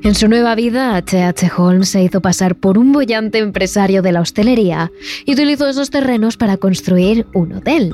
En 0.05 0.13
su 0.13 0.27
nueva 0.27 0.53
vida, 0.53 0.95
H.H. 0.97 1.51
Holmes 1.57 1.89
se 1.89 2.03
hizo 2.03 2.21
pasar 2.21 2.53
por 2.53 2.77
un 2.77 2.91
bollante 2.91 3.39
empresario 3.39 4.03
de 4.03 4.11
la 4.11 4.21
hostelería 4.21 4.91
y 5.25 5.33
utilizó 5.33 5.67
esos 5.67 5.89
terrenos 5.89 6.37
para 6.37 6.57
construir 6.57 7.25
un 7.33 7.53
hotel. 7.53 7.91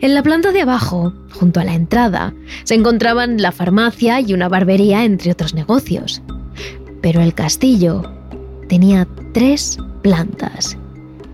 En 0.00 0.14
la 0.14 0.22
planta 0.22 0.52
de 0.52 0.62
abajo, 0.62 1.12
junto 1.32 1.60
a 1.60 1.64
la 1.64 1.74
entrada, 1.74 2.32
se 2.62 2.76
encontraban 2.76 3.42
la 3.42 3.52
farmacia 3.52 4.22
y 4.22 4.32
una 4.32 4.48
barbería, 4.48 5.04
entre 5.04 5.32
otros 5.32 5.52
negocios. 5.52 6.22
Pero 7.02 7.20
el 7.20 7.34
castillo 7.34 8.10
tenía 8.70 9.06
tres 9.34 9.76
plantas 10.00 10.78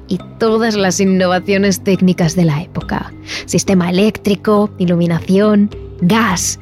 y 0.09 0.19
todas 0.41 0.75
las 0.75 0.99
innovaciones 0.99 1.85
técnicas 1.85 2.35
de 2.35 2.47
la 2.47 2.61
época. 2.61 3.13
Sistema 3.47 3.91
eléctrico, 3.91 4.73
iluminación, 4.77 5.71
gas, 6.01 6.59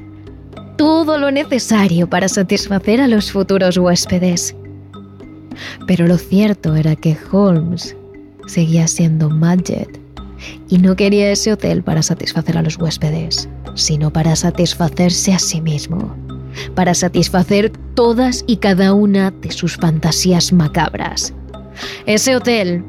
todo 0.78 1.18
lo 1.18 1.30
necesario 1.30 2.08
para 2.08 2.28
satisfacer 2.28 3.00
a 3.00 3.08
los 3.08 3.30
futuros 3.30 3.76
huéspedes. 3.76 4.54
Pero 5.86 6.06
lo 6.06 6.16
cierto 6.16 6.76
era 6.76 6.96
que 6.96 7.16
Holmes 7.30 7.96
seguía 8.46 8.86
siendo 8.86 9.28
Madget 9.28 10.00
y 10.68 10.78
no 10.78 10.94
quería 10.94 11.32
ese 11.32 11.52
hotel 11.52 11.82
para 11.82 12.02
satisfacer 12.02 12.56
a 12.56 12.62
los 12.62 12.78
huéspedes, 12.78 13.48
sino 13.74 14.12
para 14.12 14.36
satisfacerse 14.36 15.34
a 15.34 15.40
sí 15.40 15.60
mismo, 15.60 16.14
para 16.76 16.94
satisfacer 16.94 17.72
todas 17.94 18.44
y 18.46 18.58
cada 18.58 18.94
una 18.94 19.32
de 19.32 19.50
sus 19.50 19.76
fantasías 19.76 20.52
macabras. 20.52 21.34
Ese 22.06 22.36
hotel 22.36 22.84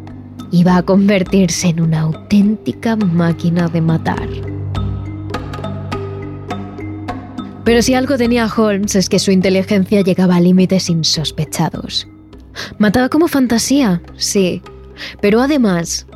iba 0.51 0.77
a 0.77 0.83
convertirse 0.83 1.69
en 1.69 1.81
una 1.81 2.01
auténtica 2.01 2.95
máquina 2.95 3.67
de 3.67 3.81
matar. 3.81 4.48
Pero 7.63 7.81
si 7.81 7.93
algo 7.93 8.17
tenía 8.17 8.47
Holmes 8.47 8.95
es 8.95 9.09
que 9.09 9.19
su 9.19 9.31
inteligencia 9.31 10.01
llegaba 10.01 10.37
a 10.37 10.41
límites 10.41 10.89
insospechados. 10.89 12.07
Mataba 12.77 13.09
como 13.09 13.27
fantasía, 13.27 14.01
sí, 14.17 14.61
pero 15.21 15.41
además 15.41 16.07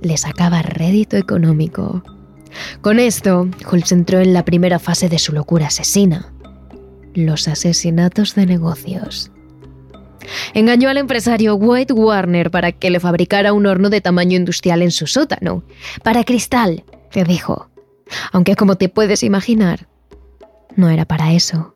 le 0.00 0.16
sacaba 0.16 0.62
rédito 0.62 1.16
económico. 1.16 2.02
Con 2.80 2.98
esto, 2.98 3.48
Holmes 3.70 3.92
entró 3.92 4.20
en 4.20 4.32
la 4.32 4.44
primera 4.44 4.78
fase 4.78 5.08
de 5.08 5.18
su 5.18 5.32
locura 5.32 5.68
asesina, 5.68 6.32
los 7.14 7.48
asesinatos 7.48 8.34
de 8.34 8.46
negocios. 8.46 9.30
Engañó 10.54 10.88
al 10.88 10.98
empresario 10.98 11.56
White 11.56 11.92
Warner 11.92 12.50
para 12.50 12.72
que 12.72 12.90
le 12.90 13.00
fabricara 13.00 13.52
un 13.52 13.66
horno 13.66 13.90
de 13.90 14.00
tamaño 14.00 14.36
industrial 14.36 14.82
en 14.82 14.90
su 14.90 15.06
sótano, 15.06 15.64
para 16.02 16.24
cristal, 16.24 16.84
le 17.14 17.24
dijo. 17.24 17.68
Aunque 18.32 18.56
como 18.56 18.76
te 18.76 18.88
puedes 18.88 19.22
imaginar, 19.22 19.88
no 20.76 20.88
era 20.88 21.04
para 21.04 21.32
eso. 21.32 21.74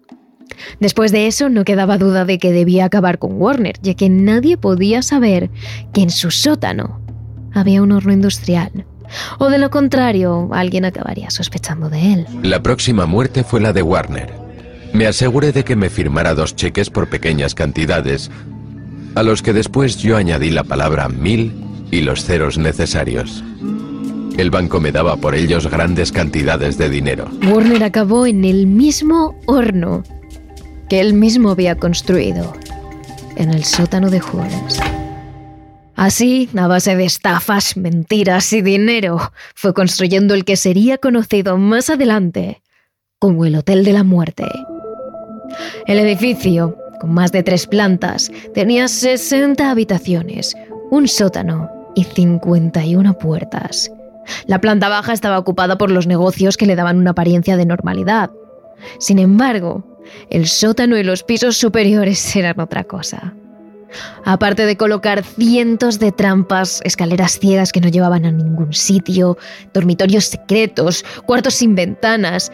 Después 0.80 1.12
de 1.12 1.26
eso 1.26 1.48
no 1.48 1.64
quedaba 1.64 1.98
duda 1.98 2.24
de 2.24 2.38
que 2.38 2.52
debía 2.52 2.84
acabar 2.84 3.18
con 3.18 3.40
Warner, 3.40 3.76
ya 3.82 3.94
que 3.94 4.08
nadie 4.08 4.56
podía 4.56 5.02
saber 5.02 5.50
que 5.92 6.02
en 6.02 6.10
su 6.10 6.30
sótano 6.30 7.00
había 7.52 7.82
un 7.82 7.92
horno 7.92 8.12
industrial. 8.12 8.86
O 9.38 9.48
de 9.48 9.58
lo 9.58 9.70
contrario, 9.70 10.48
alguien 10.52 10.84
acabaría 10.84 11.30
sospechando 11.30 11.88
de 11.88 12.12
él. 12.12 12.26
La 12.42 12.62
próxima 12.62 13.06
muerte 13.06 13.44
fue 13.44 13.60
la 13.60 13.72
de 13.72 13.82
Warner. 13.82 14.32
Me 14.92 15.06
aseguré 15.06 15.52
de 15.52 15.64
que 15.64 15.76
me 15.76 15.90
firmara 15.90 16.34
dos 16.34 16.56
cheques 16.56 16.90
por 16.90 17.08
pequeñas 17.08 17.54
cantidades, 17.54 18.30
a 19.14 19.22
los 19.22 19.42
que 19.42 19.52
después 19.52 19.98
yo 19.98 20.16
añadí 20.16 20.50
la 20.50 20.64
palabra 20.64 21.08
mil 21.08 21.54
y 21.90 22.02
los 22.02 22.24
ceros 22.24 22.58
necesarios. 22.58 23.44
El 24.36 24.50
banco 24.50 24.80
me 24.80 24.92
daba 24.92 25.16
por 25.16 25.34
ellos 25.34 25.66
grandes 25.70 26.12
cantidades 26.12 26.76
de 26.76 26.90
dinero. 26.90 27.26
Warner 27.50 27.82
acabó 27.84 28.26
en 28.26 28.44
el 28.44 28.66
mismo 28.66 29.34
horno 29.46 30.02
que 30.90 31.00
él 31.00 31.14
mismo 31.14 31.50
había 31.50 31.76
construido, 31.76 32.52
en 33.36 33.50
el 33.50 33.64
sótano 33.64 34.10
de 34.10 34.20
Holmes. 34.20 34.78
Así, 35.94 36.50
a 36.54 36.66
base 36.66 36.94
de 36.94 37.06
estafas, 37.06 37.78
mentiras 37.78 38.52
y 38.52 38.60
dinero, 38.60 39.32
fue 39.54 39.72
construyendo 39.72 40.34
el 40.34 40.44
que 40.44 40.56
sería 40.56 40.98
conocido 40.98 41.56
más 41.56 41.88
adelante 41.88 42.60
como 43.18 43.46
el 43.46 43.56
Hotel 43.56 43.84
de 43.84 43.94
la 43.94 44.04
Muerte. 44.04 44.44
El 45.86 45.98
edificio, 45.98 46.76
con 47.00 47.14
más 47.14 47.32
de 47.32 47.42
tres 47.42 47.66
plantas, 47.66 48.30
tenía 48.52 48.88
60 48.88 49.70
habitaciones, 49.70 50.54
un 50.90 51.08
sótano 51.08 51.70
y 51.94 52.04
51 52.04 53.16
puertas. 53.16 53.90
La 54.46 54.60
planta 54.60 54.88
baja 54.88 55.12
estaba 55.12 55.38
ocupada 55.38 55.78
por 55.78 55.90
los 55.90 56.06
negocios 56.06 56.56
que 56.56 56.66
le 56.66 56.76
daban 56.76 56.98
una 56.98 57.10
apariencia 57.10 57.56
de 57.56 57.66
normalidad. 57.66 58.30
Sin 58.98 59.18
embargo, 59.18 59.84
el 60.30 60.46
sótano 60.46 60.96
y 60.96 61.02
los 61.02 61.22
pisos 61.22 61.56
superiores 61.56 62.36
eran 62.36 62.60
otra 62.60 62.84
cosa. 62.84 63.34
Aparte 64.24 64.66
de 64.66 64.76
colocar 64.76 65.24
cientos 65.24 65.98
de 65.98 66.12
trampas, 66.12 66.80
escaleras 66.84 67.38
ciegas 67.38 67.72
que 67.72 67.80
no 67.80 67.88
llevaban 67.88 68.26
a 68.26 68.32
ningún 68.32 68.72
sitio, 68.74 69.38
dormitorios 69.72 70.24
secretos, 70.24 71.04
cuartos 71.24 71.54
sin 71.54 71.74
ventanas, 71.74 72.52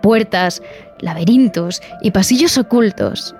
puertas, 0.00 0.62
laberintos 1.00 1.82
y 2.00 2.12
pasillos 2.12 2.56
ocultos, 2.56 3.34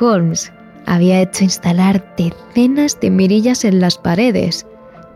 Holmes 0.00 0.52
había 0.86 1.20
hecho 1.20 1.44
instalar 1.44 2.04
decenas 2.16 2.98
de 3.00 3.10
mirillas 3.10 3.64
en 3.64 3.80
las 3.80 3.98
paredes 3.98 4.66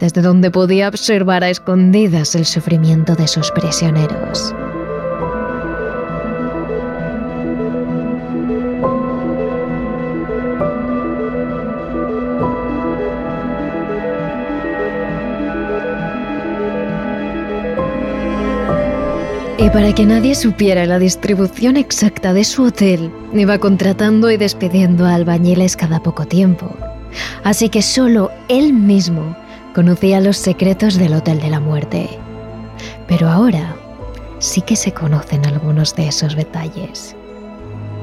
desde 0.01 0.23
donde 0.23 0.51
podía 0.51 0.89
observar 0.89 1.45
a 1.45 1.51
escondidas 1.51 2.35
el 2.35 2.47
sufrimiento 2.47 3.15
de 3.15 3.29
sus 3.29 3.51
prisioneros. 3.51 4.55
Y 19.59 19.71
para 19.71 19.95
que 19.95 20.05
nadie 20.05 20.35
supiera 20.35 20.85
la 20.85 20.99
distribución 20.99 21.77
exacta 21.77 22.33
de 22.35 22.45
su 22.45 22.65
hotel, 22.65 23.11
iba 23.33 23.59
contratando 23.59 24.31
y 24.31 24.37
despidiendo 24.37 25.07
a 25.07 25.15
albañiles 25.15 25.77
cada 25.77 26.01
poco 26.03 26.27
tiempo. 26.27 26.77
Así 27.43 27.71
que 27.71 27.81
solo 27.81 28.31
él 28.49 28.75
mismo 28.75 29.35
conocía 29.77 30.23
los 30.23 30.39
secretos 30.39 30.97
del 30.97 31.12
Hotel 31.12 31.39
de 31.39 31.51
la 31.51 31.61
Muerte. 31.61 32.09
Pero 33.07 33.29
ahora 33.29 33.77
sí 34.39 34.62
que 34.62 34.75
se 34.75 34.93
conocen 34.93 35.45
algunos 35.45 35.95
de 35.95 36.09
esos 36.09 36.35
detalles. 36.35 37.15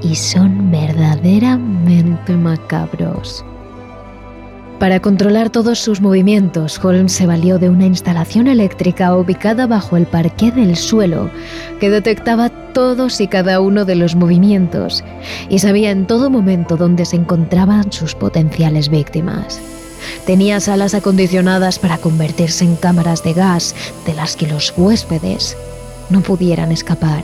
Y 0.03 0.13
son 0.15 0.69
verdaderamente 0.69 2.33
macabros. 2.33 3.43
Para 4.77 4.99
controlar 4.99 5.49
todos 5.49 5.79
sus 5.79 5.99
movimientos, 5.99 6.79
Holmes 6.83 7.11
se 7.11 7.25
valió 7.25 7.57
de 7.57 7.71
una 7.71 7.87
instalación 7.87 8.45
eléctrica 8.45 9.15
ubicada 9.17 9.65
bajo 9.65 9.97
el 9.97 10.05
parqué 10.05 10.51
del 10.51 10.75
suelo 10.75 11.31
que 11.79 11.89
detectaba 11.89 12.49
todos 12.73 13.19
y 13.19 13.27
cada 13.27 13.59
uno 13.59 13.83
de 13.83 13.95
los 13.95 14.15
movimientos 14.15 15.03
y 15.49 15.57
sabía 15.57 15.89
en 15.89 16.05
todo 16.05 16.29
momento 16.29 16.77
dónde 16.77 17.05
se 17.05 17.15
encontraban 17.15 17.91
sus 17.91 18.13
potenciales 18.13 18.89
víctimas. 18.89 19.82
Tenía 20.25 20.59
salas 20.59 20.93
acondicionadas 20.93 21.79
para 21.79 21.97
convertirse 21.97 22.65
en 22.65 22.75
cámaras 22.75 23.23
de 23.23 23.33
gas 23.33 23.75
de 24.05 24.13
las 24.13 24.35
que 24.35 24.47
los 24.47 24.73
huéspedes 24.77 25.57
no 26.09 26.21
pudieran 26.21 26.71
escapar. 26.71 27.23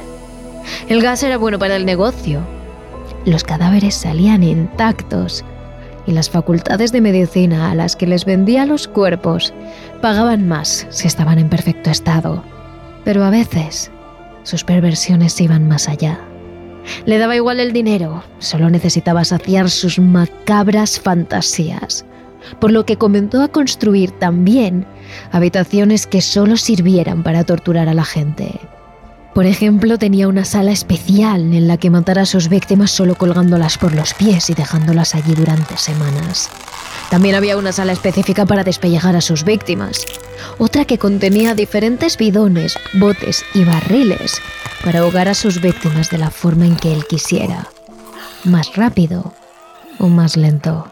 El 0.87 1.01
gas 1.01 1.23
era 1.23 1.37
bueno 1.37 1.59
para 1.59 1.75
el 1.75 1.85
negocio. 1.85 2.41
Los 3.25 3.43
cadáveres 3.43 3.95
salían 3.95 4.43
intactos 4.43 5.43
y 6.05 6.11
las 6.11 6.29
facultades 6.29 6.91
de 6.91 7.01
medicina 7.01 7.69
a 7.69 7.75
las 7.75 7.95
que 7.95 8.07
les 8.07 8.25
vendía 8.25 8.65
los 8.65 8.87
cuerpos 8.87 9.53
pagaban 10.01 10.47
más 10.47 10.87
si 10.89 11.07
estaban 11.07 11.39
en 11.39 11.49
perfecto 11.49 11.89
estado. 11.89 12.43
Pero 13.03 13.23
a 13.23 13.29
veces 13.29 13.91
sus 14.43 14.63
perversiones 14.63 15.39
iban 15.41 15.67
más 15.67 15.87
allá. 15.87 16.19
Le 17.05 17.17
daba 17.17 17.35
igual 17.35 17.59
el 17.59 17.73
dinero, 17.73 18.23
solo 18.39 18.69
necesitaba 18.69 19.23
saciar 19.23 19.69
sus 19.69 19.99
macabras 19.99 20.99
fantasías, 20.99 22.05
por 22.59 22.71
lo 22.71 22.85
que 22.85 22.97
comenzó 22.97 23.41
a 23.41 23.47
construir 23.47 24.11
también 24.11 24.85
habitaciones 25.31 26.07
que 26.07 26.21
solo 26.21 26.57
sirvieran 26.57 27.23
para 27.23 27.43
torturar 27.43 27.89
a 27.89 27.93
la 27.93 28.05
gente. 28.05 28.59
Por 29.33 29.45
ejemplo, 29.45 29.97
tenía 29.97 30.27
una 30.27 30.43
sala 30.43 30.71
especial 30.71 31.53
en 31.53 31.67
la 31.67 31.77
que 31.77 31.89
matara 31.89 32.23
a 32.23 32.25
sus 32.25 32.49
víctimas 32.49 32.91
solo 32.91 33.15
colgándolas 33.15 33.77
por 33.77 33.93
los 33.93 34.13
pies 34.13 34.49
y 34.49 34.53
dejándolas 34.53 35.15
allí 35.15 35.33
durante 35.35 35.77
semanas. 35.77 36.49
También 37.09 37.35
había 37.35 37.57
una 37.57 37.71
sala 37.71 37.91
específica 37.91 38.45
para 38.45 38.63
despellejar 38.63 39.15
a 39.15 39.21
sus 39.21 39.43
víctimas, 39.43 40.05
otra 40.57 40.85
que 40.85 40.97
contenía 40.97 41.55
diferentes 41.55 42.17
bidones, 42.17 42.75
botes 42.93 43.45
y 43.53 43.63
barriles 43.63 44.41
para 44.83 44.99
ahogar 44.99 45.27
a 45.27 45.33
sus 45.33 45.61
víctimas 45.61 46.09
de 46.09 46.17
la 46.17 46.31
forma 46.31 46.65
en 46.65 46.75
que 46.75 46.93
él 46.93 47.05
quisiera, 47.07 47.67
más 48.43 48.75
rápido 48.75 49.33
o 49.99 50.07
más 50.07 50.37
lento. 50.37 50.91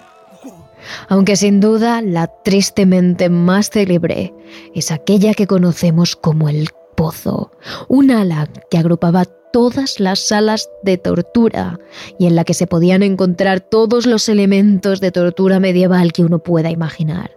Aunque 1.10 1.36
sin 1.36 1.60
duda 1.60 2.02
la 2.02 2.28
tristemente 2.28 3.30
más 3.30 3.70
célebre 3.70 4.34
es 4.74 4.92
aquella 4.92 5.34
que 5.34 5.48
conocemos 5.48 6.16
como 6.16 6.50
el 6.50 6.70
pozo, 6.96 7.52
un 7.88 8.12
ala 8.12 8.50
que 8.70 8.78
agrupaba 8.78 9.26
todas 9.26 10.00
las 10.00 10.28
salas 10.28 10.70
de 10.84 10.98
tortura 10.98 11.80
y 12.20 12.28
en 12.28 12.36
la 12.36 12.44
que 12.44 12.54
se 12.54 12.68
podían 12.68 13.04
encontrar 13.04 13.62
todos 13.62 14.06
los 14.06 14.30
elementos 14.30 15.00
de 15.00 15.12
tortura 15.12 15.60
medieval 15.60 16.12
que 16.12 16.24
uno 16.24 16.40
pueda 16.40 16.70
imaginar. 16.70 17.32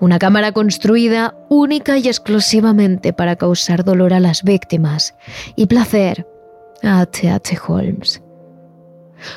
Una 0.00 0.18
cámara 0.18 0.52
construida 0.52 1.36
única 1.48 1.98
y 1.98 2.08
exclusivamente 2.08 3.12
para 3.12 3.36
causar 3.36 3.84
dolor 3.84 4.12
a 4.12 4.20
las 4.20 4.42
víctimas 4.42 5.14
y 5.56 5.66
placer 5.66 6.26
a 6.82 7.00
H.H. 7.00 7.58
Holmes. 7.66 8.22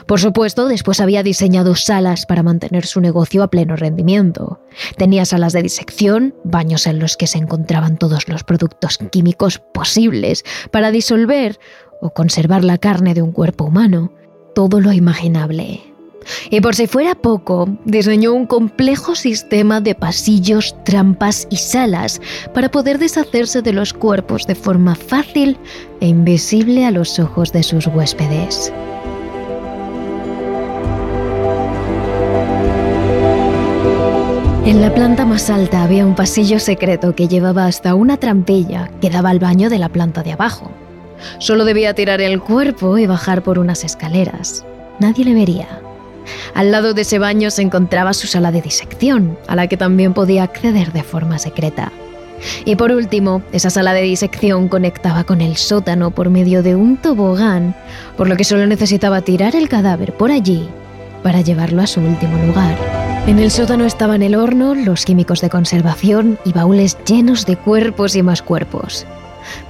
Por 0.05 0.19
supuesto, 0.19 0.67
después 0.67 0.99
había 0.99 1.23
diseñado 1.23 1.75
salas 1.75 2.25
para 2.25 2.43
mantener 2.43 2.85
su 2.85 3.01
negocio 3.01 3.43
a 3.43 3.49
pleno 3.49 3.75
rendimiento. 3.75 4.59
Tenía 4.97 5.25
salas 5.25 5.53
de 5.53 5.63
disección, 5.63 6.35
baños 6.43 6.87
en 6.87 6.99
los 6.99 7.17
que 7.17 7.27
se 7.27 7.37
encontraban 7.37 7.97
todos 7.97 8.27
los 8.27 8.43
productos 8.43 8.97
químicos 9.11 9.59
posibles 9.59 10.43
para 10.71 10.91
disolver 10.91 11.59
o 12.01 12.11
conservar 12.11 12.63
la 12.63 12.77
carne 12.77 13.13
de 13.13 13.21
un 13.21 13.31
cuerpo 13.31 13.65
humano, 13.65 14.11
todo 14.55 14.79
lo 14.79 14.91
imaginable. 14.91 15.81
Y 16.49 16.61
por 16.61 16.75
si 16.75 16.87
fuera 16.87 17.15
poco, 17.15 17.67
diseñó 17.85 18.33
un 18.33 18.45
complejo 18.45 19.15
sistema 19.15 19.81
de 19.81 19.95
pasillos, 19.95 20.75
trampas 20.83 21.47
y 21.49 21.57
salas 21.57 22.21
para 22.53 22.69
poder 22.69 22.99
deshacerse 22.99 23.61
de 23.61 23.73
los 23.73 23.93
cuerpos 23.93 24.45
de 24.45 24.55
forma 24.55 24.95
fácil 24.95 25.57
e 25.99 26.07
invisible 26.07 26.85
a 26.85 26.91
los 26.91 27.17
ojos 27.19 27.51
de 27.51 27.63
sus 27.63 27.87
huéspedes. 27.87 28.71
En 34.63 34.79
la 34.79 34.93
planta 34.93 35.25
más 35.25 35.49
alta 35.49 35.81
había 35.81 36.05
un 36.05 36.13
pasillo 36.13 36.59
secreto 36.59 37.15
que 37.15 37.27
llevaba 37.27 37.65
hasta 37.65 37.95
una 37.95 38.17
trampilla 38.17 38.91
que 39.01 39.09
daba 39.09 39.31
al 39.31 39.39
baño 39.39 39.71
de 39.71 39.79
la 39.79 39.89
planta 39.89 40.21
de 40.21 40.33
abajo. 40.33 40.71
Solo 41.39 41.65
debía 41.65 41.95
tirar 41.95 42.21
el 42.21 42.39
cuerpo 42.39 42.99
y 42.99 43.07
bajar 43.07 43.41
por 43.41 43.57
unas 43.57 43.83
escaleras. 43.83 44.63
Nadie 44.99 45.25
le 45.25 45.33
vería. 45.33 45.67
Al 46.53 46.69
lado 46.69 46.93
de 46.93 47.01
ese 47.01 47.17
baño 47.17 47.49
se 47.49 47.63
encontraba 47.63 48.13
su 48.13 48.27
sala 48.27 48.51
de 48.51 48.61
disección, 48.61 49.35
a 49.47 49.55
la 49.55 49.65
que 49.65 49.77
también 49.77 50.13
podía 50.13 50.43
acceder 50.43 50.93
de 50.93 51.01
forma 51.01 51.39
secreta. 51.39 51.91
Y 52.63 52.75
por 52.75 52.91
último, 52.91 53.41
esa 53.51 53.71
sala 53.71 53.93
de 53.93 54.03
disección 54.03 54.67
conectaba 54.67 55.23
con 55.23 55.41
el 55.41 55.57
sótano 55.57 56.11
por 56.11 56.29
medio 56.29 56.61
de 56.61 56.75
un 56.75 56.97
tobogán, 56.97 57.75
por 58.15 58.29
lo 58.29 58.37
que 58.37 58.43
solo 58.43 58.67
necesitaba 58.67 59.21
tirar 59.21 59.55
el 59.55 59.69
cadáver 59.69 60.13
por 60.13 60.29
allí 60.29 60.69
para 61.23 61.41
llevarlo 61.41 61.81
a 61.81 61.87
su 61.87 61.99
último 61.99 62.37
lugar. 62.45 62.90
En 63.27 63.37
el 63.37 63.51
sótano 63.51 63.85
estaban 63.85 64.23
el 64.23 64.35
horno, 64.35 64.73
los 64.73 65.05
químicos 65.05 65.41
de 65.41 65.49
conservación 65.49 66.39
y 66.43 66.53
baúles 66.53 66.97
llenos 67.05 67.45
de 67.45 67.55
cuerpos 67.55 68.15
y 68.15 68.23
más 68.23 68.41
cuerpos. 68.41 69.05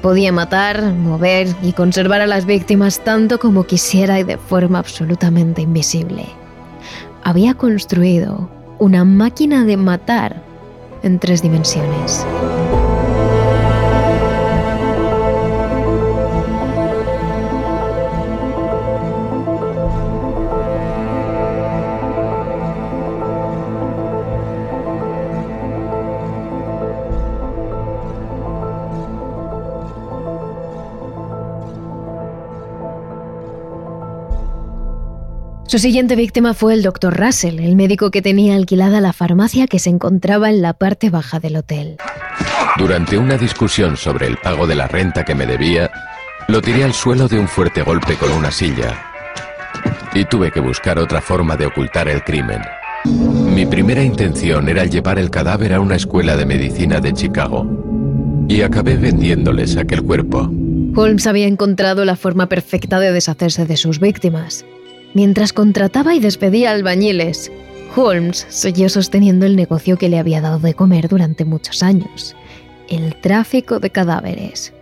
Podía 0.02 0.32
matar, 0.32 0.82
mover 0.94 1.48
y 1.62 1.74
conservar 1.74 2.22
a 2.22 2.28
las 2.28 2.46
víctimas 2.46 3.04
tanto 3.04 3.40
como 3.40 3.66
quisiera 3.66 4.20
y 4.20 4.24
de 4.24 4.38
forma 4.38 4.80
absolutamente 4.80 5.62
invisible. 5.62 6.26
Había 7.24 7.54
construido 7.54 8.50
una 8.80 9.04
máquina 9.04 9.66
de 9.66 9.78
matar 9.78 10.42
en 11.04 11.20
tres 11.20 11.42
dimensiones. 11.42 12.26
Su 35.72 35.80
siguiente 35.80 36.18
víctima 36.18 36.54
fue 36.54 36.74
el 36.74 36.82
Dr. 36.82 37.18
Russell, 37.18 37.58
el 37.62 37.78
médico 37.78 38.12
que 38.12 38.22
tenía 38.22 38.56
alquilada 38.56 39.00
la 39.00 39.14
farmacia 39.14 39.68
que 39.68 39.80
se 39.80 39.90
encontraba 39.90 40.50
en 40.50 40.62
la 40.62 40.74
parte 40.74 41.10
baja 41.10 41.40
del 41.40 41.56
hotel. 41.56 41.96
Durante 42.78 43.18
una 43.18 43.38
discusión 43.38 43.96
sobre 43.96 44.28
el 44.28 44.36
pago 44.36 44.68
de 44.68 44.76
la 44.76 44.90
renta 44.90 45.24
que 45.24 45.34
me 45.34 45.46
debía, 45.46 45.90
lo 46.50 46.62
tiré 46.62 46.84
al 46.84 46.94
suelo 46.94 47.30
de 47.30 47.40
un 47.40 47.48
fuerte 47.48 47.84
golpe 47.84 48.18
con 48.18 48.34
una 48.34 48.52
silla. 48.52 49.02
Y 50.14 50.26
tuve 50.26 50.52
que 50.52 50.60
buscar 50.60 51.00
otra 51.00 51.22
forma 51.22 51.56
de 51.56 51.68
ocultar 51.68 52.10
el 52.10 52.22
crimen. 52.22 52.60
Mi 53.06 53.66
primera 53.66 54.04
intención 54.04 54.68
era 54.68 54.84
llevar 54.84 55.20
el 55.20 55.30
cadáver 55.30 55.74
a 55.74 55.80
una 55.80 55.96
escuela 55.96 56.36
de 56.36 56.46
medicina 56.46 57.00
de 57.00 57.14
Chicago. 57.14 58.46
Y 58.50 58.62
acabé 58.62 58.98
vendiéndoles 58.98 59.78
aquel 59.78 60.04
cuerpo. 60.04 60.52
Holmes 60.98 61.28
había 61.28 61.48
encontrado 61.48 62.04
la 62.04 62.18
forma 62.18 62.48
perfecta 62.50 63.00
de 63.00 63.14
deshacerse 63.14 63.66
de 63.66 63.78
sus 63.78 64.02
víctimas. 64.02 64.66
Mientras 65.14 65.54
contrataba 65.54 66.16
y 66.16 66.20
despedía 66.20 66.72
albañiles, 66.72 67.52
Holmes 67.96 68.46
siguió 68.50 68.88
sosteniendo 68.90 69.46
el 69.46 69.56
negocio 69.56 69.98
que 69.98 70.10
le 70.10 70.20
había 70.20 70.42
dado 70.42 70.60
de 70.60 70.74
comer 70.74 71.10
durante 71.10 71.44
muchos 71.44 71.84
años, 71.84 72.36
el 72.90 73.16
tráfico 73.16 73.80
de 73.80 73.90
cadáveres. 73.90 74.74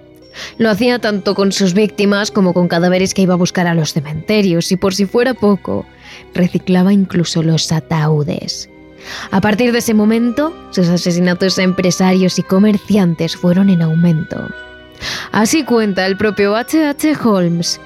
Lo 0.58 0.70
hacía 0.70 1.00
tanto 1.00 1.34
con 1.34 1.52
sus 1.52 1.74
víctimas 1.74 2.30
como 2.30 2.54
con 2.54 2.68
cadáveres 2.68 3.14
que 3.14 3.24
iba 3.24 3.34
a 3.34 3.38
buscar 3.38 3.66
a 3.66 3.74
los 3.74 3.94
cementerios 3.94 4.72
y 4.72 4.78
por 4.78 4.94
si 4.94 5.06
fuera 5.06 5.34
poco, 5.34 5.86
reciclaba 6.34 6.94
incluso 6.94 7.42
los 7.42 7.72
ataúdes. 7.72 8.70
A 9.32 9.42
partir 9.42 9.72
de 9.72 9.80
ese 9.80 9.94
momento, 9.94 10.54
sus 10.72 10.88
asesinatos 10.88 11.58
a 11.58 11.64
empresarios 11.64 12.38
y 12.38 12.44
comerciantes 12.44 13.36
fueron 13.36 13.70
en 13.70 13.82
aumento. 13.82 14.50
Así 15.32 15.64
cuenta 15.64 16.06
el 16.06 16.18
propio 16.18 16.56
H.H. 16.56 17.16
Holmes 17.24 17.80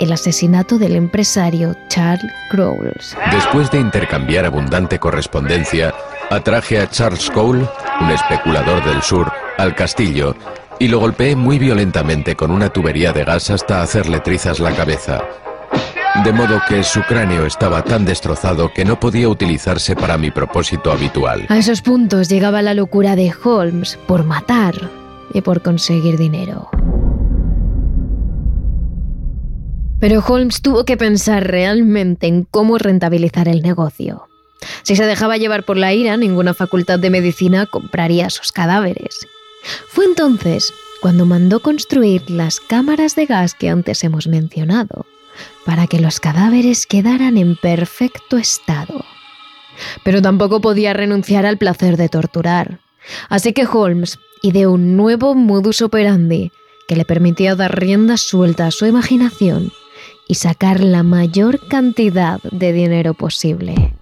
el 0.00 0.12
asesinato 0.12 0.78
del 0.78 0.96
empresario 0.96 1.76
Charles 1.88 2.32
Crowles. 2.50 3.16
Después 3.32 3.70
de 3.70 3.78
intercambiar 3.78 4.46
abundante 4.46 4.98
correspondencia, 4.98 5.94
atraje 6.30 6.78
a 6.80 6.88
Charles 6.88 7.30
Cole, 7.30 7.68
un 8.00 8.10
especulador 8.10 8.84
del 8.84 9.02
sur, 9.02 9.30
al 9.58 9.74
castillo 9.74 10.34
y 10.78 10.88
lo 10.88 10.98
golpeé 10.98 11.36
muy 11.36 11.58
violentamente 11.58 12.34
con 12.34 12.50
una 12.50 12.70
tubería 12.70 13.12
de 13.12 13.24
gas 13.24 13.50
hasta 13.50 13.82
hacerle 13.82 14.20
trizas 14.20 14.58
la 14.58 14.72
cabeza. 14.72 15.22
De 16.24 16.32
modo 16.32 16.60
que 16.66 16.82
su 16.82 17.02
cráneo 17.02 17.46
estaba 17.46 17.84
tan 17.84 18.04
destrozado 18.04 18.72
que 18.72 18.84
no 18.84 18.98
podía 18.98 19.28
utilizarse 19.28 19.94
para 19.94 20.18
mi 20.18 20.30
propósito 20.30 20.90
habitual. 20.90 21.46
A 21.48 21.58
esos 21.58 21.82
puntos 21.82 22.28
llegaba 22.28 22.62
la 22.62 22.74
locura 22.74 23.14
de 23.14 23.32
Holmes 23.44 23.98
por 24.08 24.24
matar 24.24 24.74
y 25.32 25.42
por 25.42 25.62
conseguir 25.62 26.16
dinero. 26.16 26.70
Pero 30.00 30.24
Holmes 30.26 30.62
tuvo 30.62 30.84
que 30.84 30.96
pensar 30.96 31.46
realmente 31.46 32.26
en 32.26 32.44
cómo 32.44 32.78
rentabilizar 32.78 33.48
el 33.48 33.60
negocio. 33.60 34.26
Si 34.82 34.96
se 34.96 35.04
dejaba 35.04 35.36
llevar 35.36 35.64
por 35.64 35.76
la 35.76 35.92
ira, 35.92 36.16
ninguna 36.16 36.54
facultad 36.54 36.98
de 36.98 37.10
medicina 37.10 37.66
compraría 37.66 38.30
sus 38.30 38.50
cadáveres. 38.50 39.26
Fue 39.88 40.06
entonces 40.06 40.72
cuando 41.02 41.26
mandó 41.26 41.60
construir 41.60 42.30
las 42.30 42.60
cámaras 42.60 43.14
de 43.14 43.26
gas 43.26 43.54
que 43.54 43.68
antes 43.68 44.02
hemos 44.02 44.26
mencionado, 44.26 45.06
para 45.64 45.86
que 45.86 46.00
los 46.00 46.18
cadáveres 46.18 46.86
quedaran 46.86 47.36
en 47.36 47.56
perfecto 47.56 48.38
estado. 48.38 49.04
Pero 50.02 50.20
tampoco 50.20 50.60
podía 50.60 50.92
renunciar 50.92 51.46
al 51.46 51.58
placer 51.58 51.96
de 51.96 52.08
torturar. 52.08 52.80
Así 53.28 53.52
que 53.52 53.66
Holmes 53.66 54.18
ideó 54.42 54.72
un 54.72 54.96
nuevo 54.96 55.34
modus 55.34 55.80
operandi 55.80 56.52
que 56.86 56.96
le 56.96 57.04
permitía 57.04 57.54
dar 57.54 57.78
rienda 57.78 58.16
suelta 58.16 58.66
a 58.66 58.70
su 58.70 58.84
imaginación 58.84 59.72
y 60.30 60.36
sacar 60.36 60.78
la 60.78 61.02
mayor 61.02 61.58
cantidad 61.66 62.40
de 62.52 62.72
dinero 62.72 63.14
posible. 63.14 63.92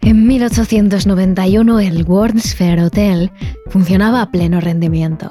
En 0.00 0.26
1891 0.26 1.78
el 1.78 2.02
World 2.02 2.40
Sphere 2.40 2.82
Hotel 2.82 3.30
funcionaba 3.68 4.20
a 4.20 4.32
pleno 4.32 4.60
rendimiento. 4.60 5.30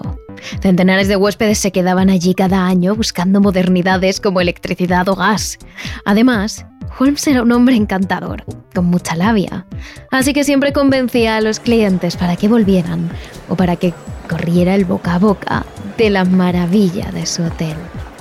Centenares 0.61 1.09
de 1.09 1.17
huéspedes 1.17 1.57
se 1.57 1.73
quedaban 1.73 2.09
allí 2.09 2.33
cada 2.33 2.65
año 2.65 2.95
buscando 2.95 3.41
modernidades 3.41 4.21
como 4.21 4.39
electricidad 4.39 5.09
o 5.09 5.15
gas. 5.15 5.59
Además, 6.05 6.65
Holmes 6.99 7.25
era 7.27 7.41
un 7.41 7.51
hombre 7.51 7.75
encantador, 7.75 8.43
con 8.73 8.85
mucha 8.85 9.15
labia, 9.15 9.65
así 10.11 10.33
que 10.33 10.43
siempre 10.43 10.73
convencía 10.73 11.37
a 11.37 11.41
los 11.41 11.59
clientes 11.59 12.15
para 12.15 12.35
que 12.35 12.47
volvieran 12.47 13.09
o 13.49 13.55
para 13.55 13.75
que 13.75 13.93
corriera 14.29 14.75
el 14.75 14.85
boca 14.85 15.15
a 15.15 15.19
boca 15.19 15.65
de 15.97 16.09
la 16.09 16.25
maravilla 16.25 17.11
de 17.11 17.25
su 17.25 17.43
hotel. 17.43 17.75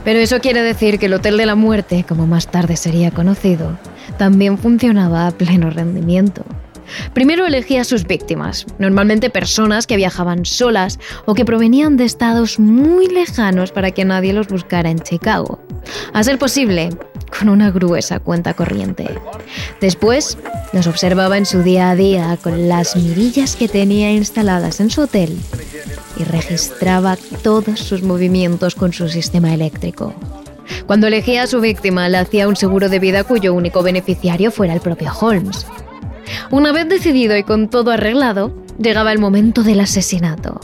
Pero 0.05 0.19
eso 0.19 0.41
quiere 0.41 0.63
decir 0.63 0.99
que 0.99 1.07
el 1.07 1.15
Hotel 1.15 1.37
de 1.37 1.47
la 1.47 1.55
Muerte, 1.55 2.05
como 2.09 2.27
más 2.27 2.47
tarde 2.47 2.77
sería 2.77 3.11
conocido, 3.11 3.79
también 4.17 4.57
funcionaba 4.57 5.27
a 5.27 5.31
pleno 5.31 5.69
rendimiento. 5.69 6.43
Primero 7.15 7.47
elegía 7.47 7.83
a 7.83 7.85
sus 7.85 8.07
víctimas, 8.07 8.67
normalmente 8.79 9.31
personas 9.31 9.87
que 9.87 9.97
viajaban 9.97 10.45
solas 10.45 10.99
o 11.27 11.35
que 11.35 11.45
provenían 11.45 11.97
de 11.97 12.05
estados 12.05 12.59
muy 12.59 13.07
lejanos 13.09 13.73
para 13.73 13.91
que 13.91 14.05
nadie 14.05 14.33
los 14.33 14.49
buscara 14.49 14.91
en 14.91 15.01
Chicago. 15.01 15.61
A 16.13 16.23
ser 16.23 16.39
posible, 16.39 16.91
con 17.37 17.49
una 17.49 17.71
gruesa 17.71 18.19
cuenta 18.21 18.55
corriente. 18.55 19.09
Después, 19.81 20.37
los 20.73 20.87
observaba 20.87 21.39
en 21.39 21.47
su 21.47 21.63
día 21.63 21.91
a 21.91 21.97
día 21.97 22.39
con 22.43 22.69
las 22.69 22.97
mirillas 22.97 23.57
que 23.57 23.69
tenía 23.69 24.13
instaladas 24.13 24.81
en 24.81 24.91
su 24.91 25.03
hotel 25.03 25.39
y 26.17 26.25
registraba 26.25 27.17
todos 27.43 27.81
sus 27.81 28.03
movimientos 28.03 28.75
con 28.75 28.93
su 28.93 29.09
sistema 29.09 29.55
eléctrico. 29.55 30.15
Cuando 30.87 31.07
elegía 31.07 31.45
a 31.45 31.47
su 31.47 31.61
víctima, 31.61 32.09
le 32.09 32.19
hacía 32.19 32.49
un 32.49 32.57
seguro 32.57 32.89
de 32.89 32.99
vida 32.99 33.25
cuyo 33.25 33.55
único 33.55 33.83
beneficiario 33.83 34.51
fuera 34.51 34.75
el 34.75 34.81
propio 34.81 35.13
Holmes. 35.21 35.67
Una 36.51 36.73
vez 36.73 36.89
decidido 36.89 37.37
y 37.37 37.43
con 37.43 37.69
todo 37.69 37.91
arreglado, 37.91 38.55
llegaba 38.79 39.13
el 39.13 39.19
momento 39.19 39.63
del 39.63 39.81
asesinato. 39.81 40.61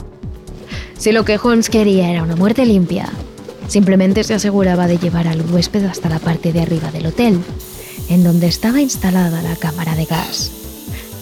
Si 0.97 1.11
lo 1.11 1.25
que 1.25 1.39
Holmes 1.41 1.69
quería 1.69 2.09
era 2.09 2.23
una 2.23 2.35
muerte 2.35 2.65
limpia, 2.65 3.09
simplemente 3.67 4.23
se 4.23 4.33
aseguraba 4.33 4.87
de 4.87 4.97
llevar 4.97 5.27
al 5.27 5.41
huésped 5.41 5.85
hasta 5.85 6.09
la 6.09 6.19
parte 6.19 6.51
de 6.51 6.61
arriba 6.61 6.91
del 6.91 7.07
hotel, 7.07 7.39
en 8.09 8.23
donde 8.23 8.47
estaba 8.47 8.81
instalada 8.81 9.41
la 9.41 9.55
cámara 9.55 9.95
de 9.95 10.05
gas. 10.05 10.51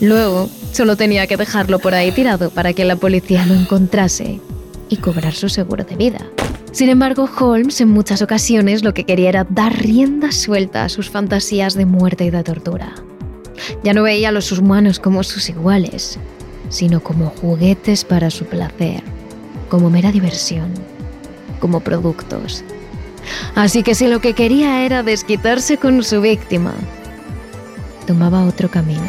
Luego, 0.02 0.50
solo 0.72 0.96
tenía 0.96 1.28
que 1.28 1.38
dejarlo 1.38 1.80
por 1.80 1.94
ahí 1.94 2.12
tirado 2.12 2.50
para 2.50 2.74
que 2.74 2.86
la 2.86 2.96
policía 2.96 3.46
lo 3.46 3.54
encontrase 3.54 4.40
y 4.90 4.98
cobrar 4.98 5.34
su 5.34 5.50
seguro 5.50 5.84
de 5.84 5.96
vida. 5.96 6.20
Sin 6.72 6.90
embargo, 6.90 7.30
Holmes 7.40 7.80
en 7.80 7.90
muchas 7.90 8.22
ocasiones 8.22 8.84
lo 8.84 8.94
que 8.94 9.06
quería 9.06 9.30
era 9.30 9.48
dar 9.50 9.78
rienda 9.78 10.32
suelta 10.32 10.84
a 10.84 10.90
sus 10.90 11.10
fantasías 11.10 11.74
de 11.74 11.86
muerte 11.86 12.26
y 12.26 12.30
de 12.30 12.44
tortura. 12.44 12.96
Ya 13.84 13.94
no 13.94 14.04
veía 14.04 14.30
a 14.30 14.32
los 14.32 14.52
humanos 14.52 15.00
como 15.00 15.24
sus 15.24 15.50
iguales, 15.50 16.20
sino 16.70 17.02
como 17.02 17.30
juguetes 17.30 18.04
para 18.04 18.30
su 18.30 18.46
placer, 18.46 19.02
como 19.70 19.90
mera 19.90 20.12
diversión, 20.12 20.72
como 21.60 21.80
productos. 21.80 22.64
Así 23.56 23.84
que 23.84 23.96
si 23.96 24.08
lo 24.08 24.20
que 24.20 24.34
quería 24.34 24.86
era 24.86 25.04
desquitarse 25.04 25.78
con 25.78 26.04
su 26.04 26.22
víctima, 26.22 26.74
tomaba 28.06 28.46
otro 28.46 28.70
camino. 28.70 29.02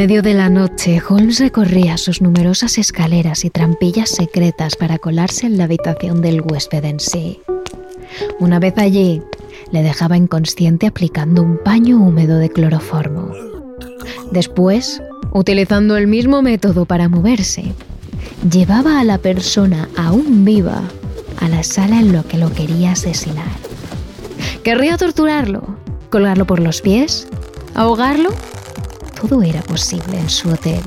Medio 0.00 0.22
de 0.22 0.32
la 0.32 0.48
noche, 0.48 1.02
Holmes 1.06 1.40
recorría 1.40 1.98
sus 1.98 2.22
numerosas 2.22 2.78
escaleras 2.78 3.44
y 3.44 3.50
trampillas 3.50 4.08
secretas 4.08 4.74
para 4.74 4.96
colarse 4.96 5.44
en 5.44 5.58
la 5.58 5.64
habitación 5.64 6.22
del 6.22 6.40
huésped 6.40 6.82
en 6.86 7.00
sí. 7.00 7.38
Una 8.38 8.58
vez 8.58 8.78
allí, 8.78 9.20
le 9.72 9.82
dejaba 9.82 10.16
inconsciente 10.16 10.86
aplicando 10.86 11.42
un 11.42 11.58
paño 11.58 11.98
húmedo 11.98 12.38
de 12.38 12.48
cloroformo. 12.48 13.30
Después, 14.32 15.02
utilizando 15.32 15.98
el 15.98 16.06
mismo 16.06 16.40
método 16.40 16.86
para 16.86 17.10
moverse, 17.10 17.74
llevaba 18.50 19.00
a 19.00 19.04
la 19.04 19.18
persona 19.18 19.90
aún 19.98 20.46
viva 20.46 20.80
a 21.40 21.48
la 21.50 21.62
sala 21.62 22.00
en 22.00 22.12
lo 22.12 22.26
que 22.26 22.38
lo 22.38 22.50
quería 22.54 22.92
asesinar. 22.92 23.52
¿Querría 24.64 24.96
torturarlo? 24.96 25.76
¿Colgarlo 26.08 26.46
por 26.46 26.58
los 26.60 26.80
pies? 26.80 27.28
¿Ahogarlo? 27.74 28.30
Todo 29.20 29.42
era 29.42 29.62
posible 29.62 30.18
en 30.18 30.30
su 30.30 30.50
hotel. 30.50 30.80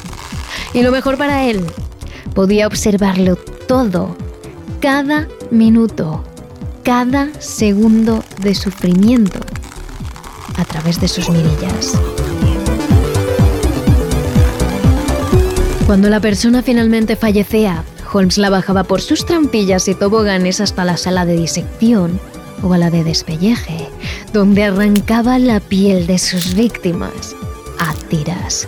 Y 0.73 0.81
lo 0.81 0.91
mejor 0.91 1.17
para 1.17 1.45
él, 1.45 1.65
podía 2.33 2.67
observarlo 2.67 3.35
todo, 3.35 4.15
cada 4.79 5.27
minuto, 5.51 6.23
cada 6.83 7.29
segundo 7.39 8.23
de 8.41 8.55
sufrimiento, 8.55 9.39
a 10.57 10.65
través 10.65 10.99
de 10.99 11.07
sus 11.07 11.29
mirillas. 11.29 11.93
Cuando 15.85 16.09
la 16.09 16.19
persona 16.19 16.63
finalmente 16.63 17.15
fallecía, 17.15 17.83
Holmes 18.11 18.37
la 18.37 18.49
bajaba 18.49 18.83
por 18.83 19.01
sus 19.01 19.25
trampillas 19.25 19.87
y 19.87 19.95
toboganes 19.95 20.61
hasta 20.61 20.85
la 20.85 20.97
sala 20.97 21.25
de 21.25 21.35
disección 21.35 22.19
o 22.61 22.73
a 22.73 22.77
la 22.77 22.89
de 22.89 23.03
despelleje, 23.03 23.89
donde 24.33 24.63
arrancaba 24.63 25.39
la 25.39 25.59
piel 25.59 26.07
de 26.07 26.19
sus 26.19 26.53
víctimas 26.53 27.35
a 27.79 27.93
tiras. 28.09 28.67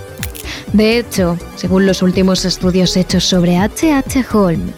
De 0.73 0.97
hecho, 0.97 1.37
según 1.55 1.85
los 1.85 2.01
últimos 2.01 2.45
estudios 2.45 2.97
hechos 2.97 3.23
sobre 3.23 3.57
H.H. 3.57 3.93
H. 3.93 4.25
Holmes, 4.31 4.73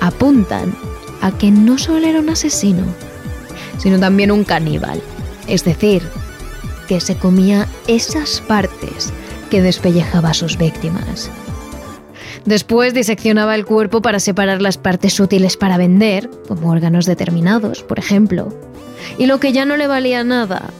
apuntan 0.00 0.74
a 1.20 1.30
que 1.32 1.50
no 1.50 1.78
solo 1.78 2.06
era 2.06 2.20
un 2.20 2.30
asesino, 2.30 2.84
sino 3.78 3.98
también 3.98 4.30
un 4.30 4.44
caníbal. 4.44 5.00
Es 5.46 5.64
decir, 5.64 6.02
que 6.88 7.00
se 7.00 7.16
comía 7.16 7.66
esas 7.86 8.40
partes 8.40 9.12
que 9.50 9.62
despellejaba 9.62 10.30
a 10.30 10.34
sus 10.34 10.56
víctimas. 10.56 11.30
Después 12.44 12.94
diseccionaba 12.94 13.54
el 13.54 13.66
cuerpo 13.66 14.00
para 14.00 14.20
separar 14.20 14.62
las 14.62 14.78
partes 14.78 15.20
útiles 15.20 15.56
para 15.56 15.76
vender, 15.76 16.30
como 16.48 16.70
órganos 16.70 17.04
determinados, 17.04 17.82
por 17.82 17.98
ejemplo. 17.98 18.48
Y 19.18 19.26
lo 19.26 19.40
que 19.40 19.52
ya 19.52 19.64
no 19.64 19.76
le 19.76 19.86
valía 19.86 20.24
nada, 20.24 20.70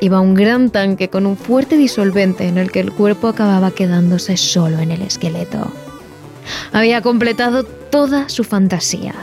iba 0.00 0.20
un 0.20 0.34
gran 0.34 0.70
tanque 0.70 1.08
con 1.08 1.26
un 1.26 1.36
fuerte 1.36 1.76
disolvente 1.76 2.46
en 2.46 2.58
el 2.58 2.70
que 2.70 2.80
el 2.80 2.92
cuerpo 2.92 3.28
acababa 3.28 3.70
quedándose 3.70 4.36
solo 4.36 4.78
en 4.80 4.90
el 4.90 5.02
esqueleto. 5.02 5.72
Había 6.72 7.00
completado 7.00 7.64
toda 7.64 8.28
su 8.28 8.44
fantasía. 8.44 9.14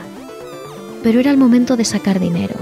Pero 1.02 1.20
era 1.20 1.30
el 1.30 1.36
momento 1.36 1.76
de 1.76 1.84
sacar 1.84 2.20
dinero. 2.20 2.54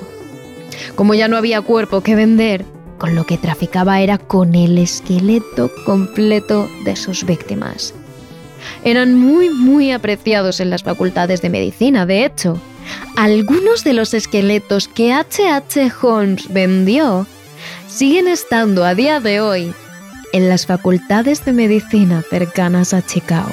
Como 0.96 1.14
ya 1.14 1.28
no 1.28 1.36
había 1.36 1.60
cuerpo 1.60 2.00
que 2.00 2.14
vender, 2.14 2.64
con 2.98 3.14
lo 3.14 3.24
que 3.24 3.38
traficaba 3.38 4.00
era 4.00 4.18
con 4.18 4.54
el 4.54 4.76
esqueleto 4.78 5.70
completo 5.86 6.68
de 6.84 6.96
sus 6.96 7.24
víctimas. 7.24 7.94
Eran 8.84 9.18
muy, 9.18 9.48
muy 9.48 9.92
apreciados 9.92 10.60
en 10.60 10.70
las 10.70 10.82
facultades 10.82 11.40
de 11.40 11.50
medicina, 11.50 12.06
de 12.06 12.24
hecho. 12.24 12.60
Algunos 13.16 13.84
de 13.84 13.94
los 13.94 14.14
esqueletos 14.14 14.88
que 14.88 15.12
H.H. 15.12 15.48
H. 15.48 15.92
Holmes 16.02 16.52
vendió 16.52 17.26
siguen 17.90 18.28
estando 18.28 18.84
a 18.84 18.94
día 18.94 19.20
de 19.20 19.40
hoy 19.40 19.74
en 20.32 20.48
las 20.48 20.66
facultades 20.66 21.44
de 21.44 21.52
medicina 21.52 22.22
cercanas 22.22 22.94
a 22.94 23.04
Chicago. 23.04 23.50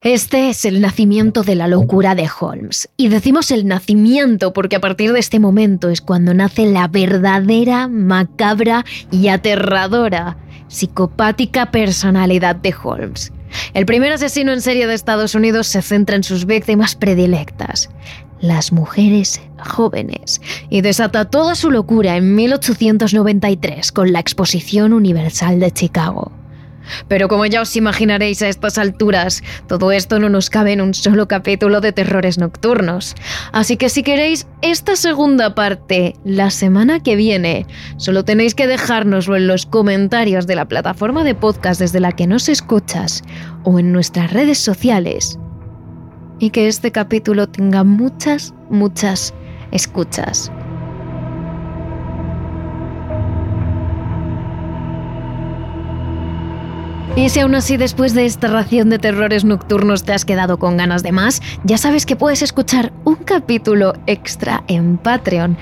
Este 0.00 0.48
es 0.48 0.64
el 0.64 0.80
nacimiento 0.80 1.42
de 1.42 1.56
la 1.56 1.68
locura 1.68 2.14
de 2.14 2.26
Holmes. 2.40 2.88
Y 2.96 3.08
decimos 3.08 3.50
el 3.50 3.66
nacimiento 3.66 4.54
porque 4.54 4.76
a 4.76 4.80
partir 4.80 5.12
de 5.12 5.20
este 5.20 5.38
momento 5.38 5.90
es 5.90 6.00
cuando 6.00 6.32
nace 6.32 6.64
la 6.64 6.88
verdadera, 6.88 7.86
macabra 7.86 8.86
y 9.10 9.28
aterradora 9.28 10.38
psicopática 10.68 11.70
personalidad 11.70 12.56
de 12.56 12.74
Holmes. 12.82 13.30
El 13.74 13.84
primer 13.84 14.12
asesino 14.12 14.52
en 14.52 14.62
serie 14.62 14.86
de 14.86 14.94
Estados 14.94 15.34
Unidos 15.34 15.66
se 15.66 15.82
centra 15.82 16.16
en 16.16 16.22
sus 16.22 16.46
víctimas 16.46 16.94
predilectas, 16.94 17.90
las 18.40 18.72
mujeres 18.72 19.40
jóvenes, 19.58 20.40
y 20.68 20.80
desata 20.80 21.26
toda 21.26 21.54
su 21.54 21.70
locura 21.70 22.16
en 22.16 22.34
1893 22.34 23.92
con 23.92 24.12
la 24.12 24.20
Exposición 24.20 24.92
Universal 24.92 25.60
de 25.60 25.70
Chicago. 25.70 26.32
Pero 27.08 27.28
como 27.28 27.46
ya 27.46 27.60
os 27.60 27.76
imaginaréis 27.76 28.42
a 28.42 28.48
estas 28.48 28.78
alturas, 28.78 29.42
todo 29.68 29.92
esto 29.92 30.18
no 30.18 30.28
nos 30.28 30.50
cabe 30.50 30.72
en 30.72 30.80
un 30.80 30.94
solo 30.94 31.28
capítulo 31.28 31.80
de 31.80 31.92
terrores 31.92 32.38
nocturnos. 32.38 33.14
Así 33.52 33.76
que 33.76 33.88
si 33.88 34.02
queréis 34.02 34.46
esta 34.62 34.96
segunda 34.96 35.54
parte 35.54 36.14
la 36.24 36.50
semana 36.50 37.02
que 37.02 37.16
viene, 37.16 37.66
solo 37.96 38.24
tenéis 38.24 38.54
que 38.54 38.66
dejárnoslo 38.66 39.36
en 39.36 39.46
los 39.46 39.66
comentarios 39.66 40.46
de 40.46 40.56
la 40.56 40.66
plataforma 40.68 41.24
de 41.24 41.34
podcast 41.34 41.80
desde 41.80 42.00
la 42.00 42.12
que 42.12 42.26
nos 42.26 42.48
escuchas 42.48 43.22
o 43.64 43.78
en 43.78 43.92
nuestras 43.92 44.32
redes 44.32 44.58
sociales. 44.58 45.38
Y 46.40 46.50
que 46.50 46.66
este 46.66 46.90
capítulo 46.90 47.48
tenga 47.48 47.84
muchas, 47.84 48.52
muchas 48.68 49.32
escuchas. 49.70 50.50
Y 57.16 57.28
si 57.28 57.40
aún 57.40 57.54
así 57.54 57.76
después 57.76 58.14
de 58.14 58.24
esta 58.24 58.48
ración 58.48 58.88
de 58.88 58.98
terrores 58.98 59.44
nocturnos 59.44 60.04
te 60.04 60.12
has 60.12 60.24
quedado 60.24 60.58
con 60.58 60.76
ganas 60.76 61.02
de 61.02 61.12
más, 61.12 61.42
ya 61.64 61.76
sabes 61.76 62.06
que 62.06 62.16
puedes 62.16 62.40
escuchar 62.40 62.92
un 63.04 63.16
capítulo 63.16 63.92
extra 64.06 64.64
en 64.68 64.96
Patreon 64.96 65.58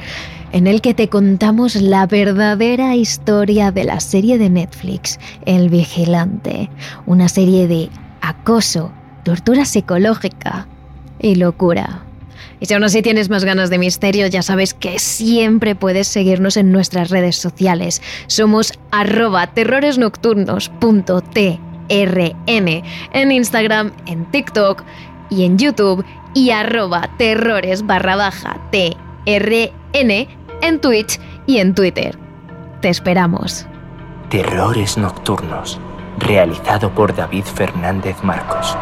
en 0.53 0.67
el 0.67 0.81
que 0.81 0.95
te 0.95 1.09
contamos 1.09 1.75
la 1.75 2.07
verdadera 2.07 2.95
historia 2.95 3.71
de 3.71 3.85
la 3.85 4.01
serie 4.01 4.39
de 4.39 4.51
Netflix, 4.51 5.19
El 5.45 5.69
Vigilante, 5.69 6.71
una 7.07 7.29
serie 7.29 7.67
de 7.67 7.91
acoso, 8.21 8.93
tortura 9.29 9.67
psicológica 9.67 10.67
y 11.21 11.35
locura. 11.35 12.01
Y 12.61 12.67
si 12.67 12.73
aún 12.73 12.85
así 12.85 13.03
tienes 13.03 13.29
más 13.29 13.45
ganas 13.45 13.69
de 13.69 13.77
misterio, 13.77 14.27
ya 14.27 14.41
sabes 14.41 14.73
que 14.73 14.99
siempre 14.99 15.75
puedes 15.75 16.09
seguirnos 16.09 16.57
en 16.57 16.73
nuestras 16.73 17.11
redes 17.11 17.37
sociales. 17.37 18.01
Somos 18.27 18.73
arroba 18.91 19.49
terroresnocturnos.trn 19.49 21.61
en 21.91 23.33
Instagram, 23.33 23.93
en 24.07 24.25
TikTok 24.31 24.83
y 25.29 25.45
en 25.45 25.59
YouTube 25.59 26.07
y 26.33 26.49
arroba 26.49 27.11
terrores 27.19 27.85
barra 27.85 28.17
baja 28.17 28.57
trn 28.71 30.29
en 30.63 30.81
Twitch 30.81 31.21
y 31.47 31.59
en 31.59 31.75
Twitter. 31.75 32.19
Te 32.81 32.89
esperamos. 32.89 33.67
Terrores 34.31 34.97
Nocturnos, 34.97 35.79
realizado 36.19 36.89
por 36.91 37.15
David 37.15 37.45
Fernández 37.45 38.17
Marcos. 38.23 38.75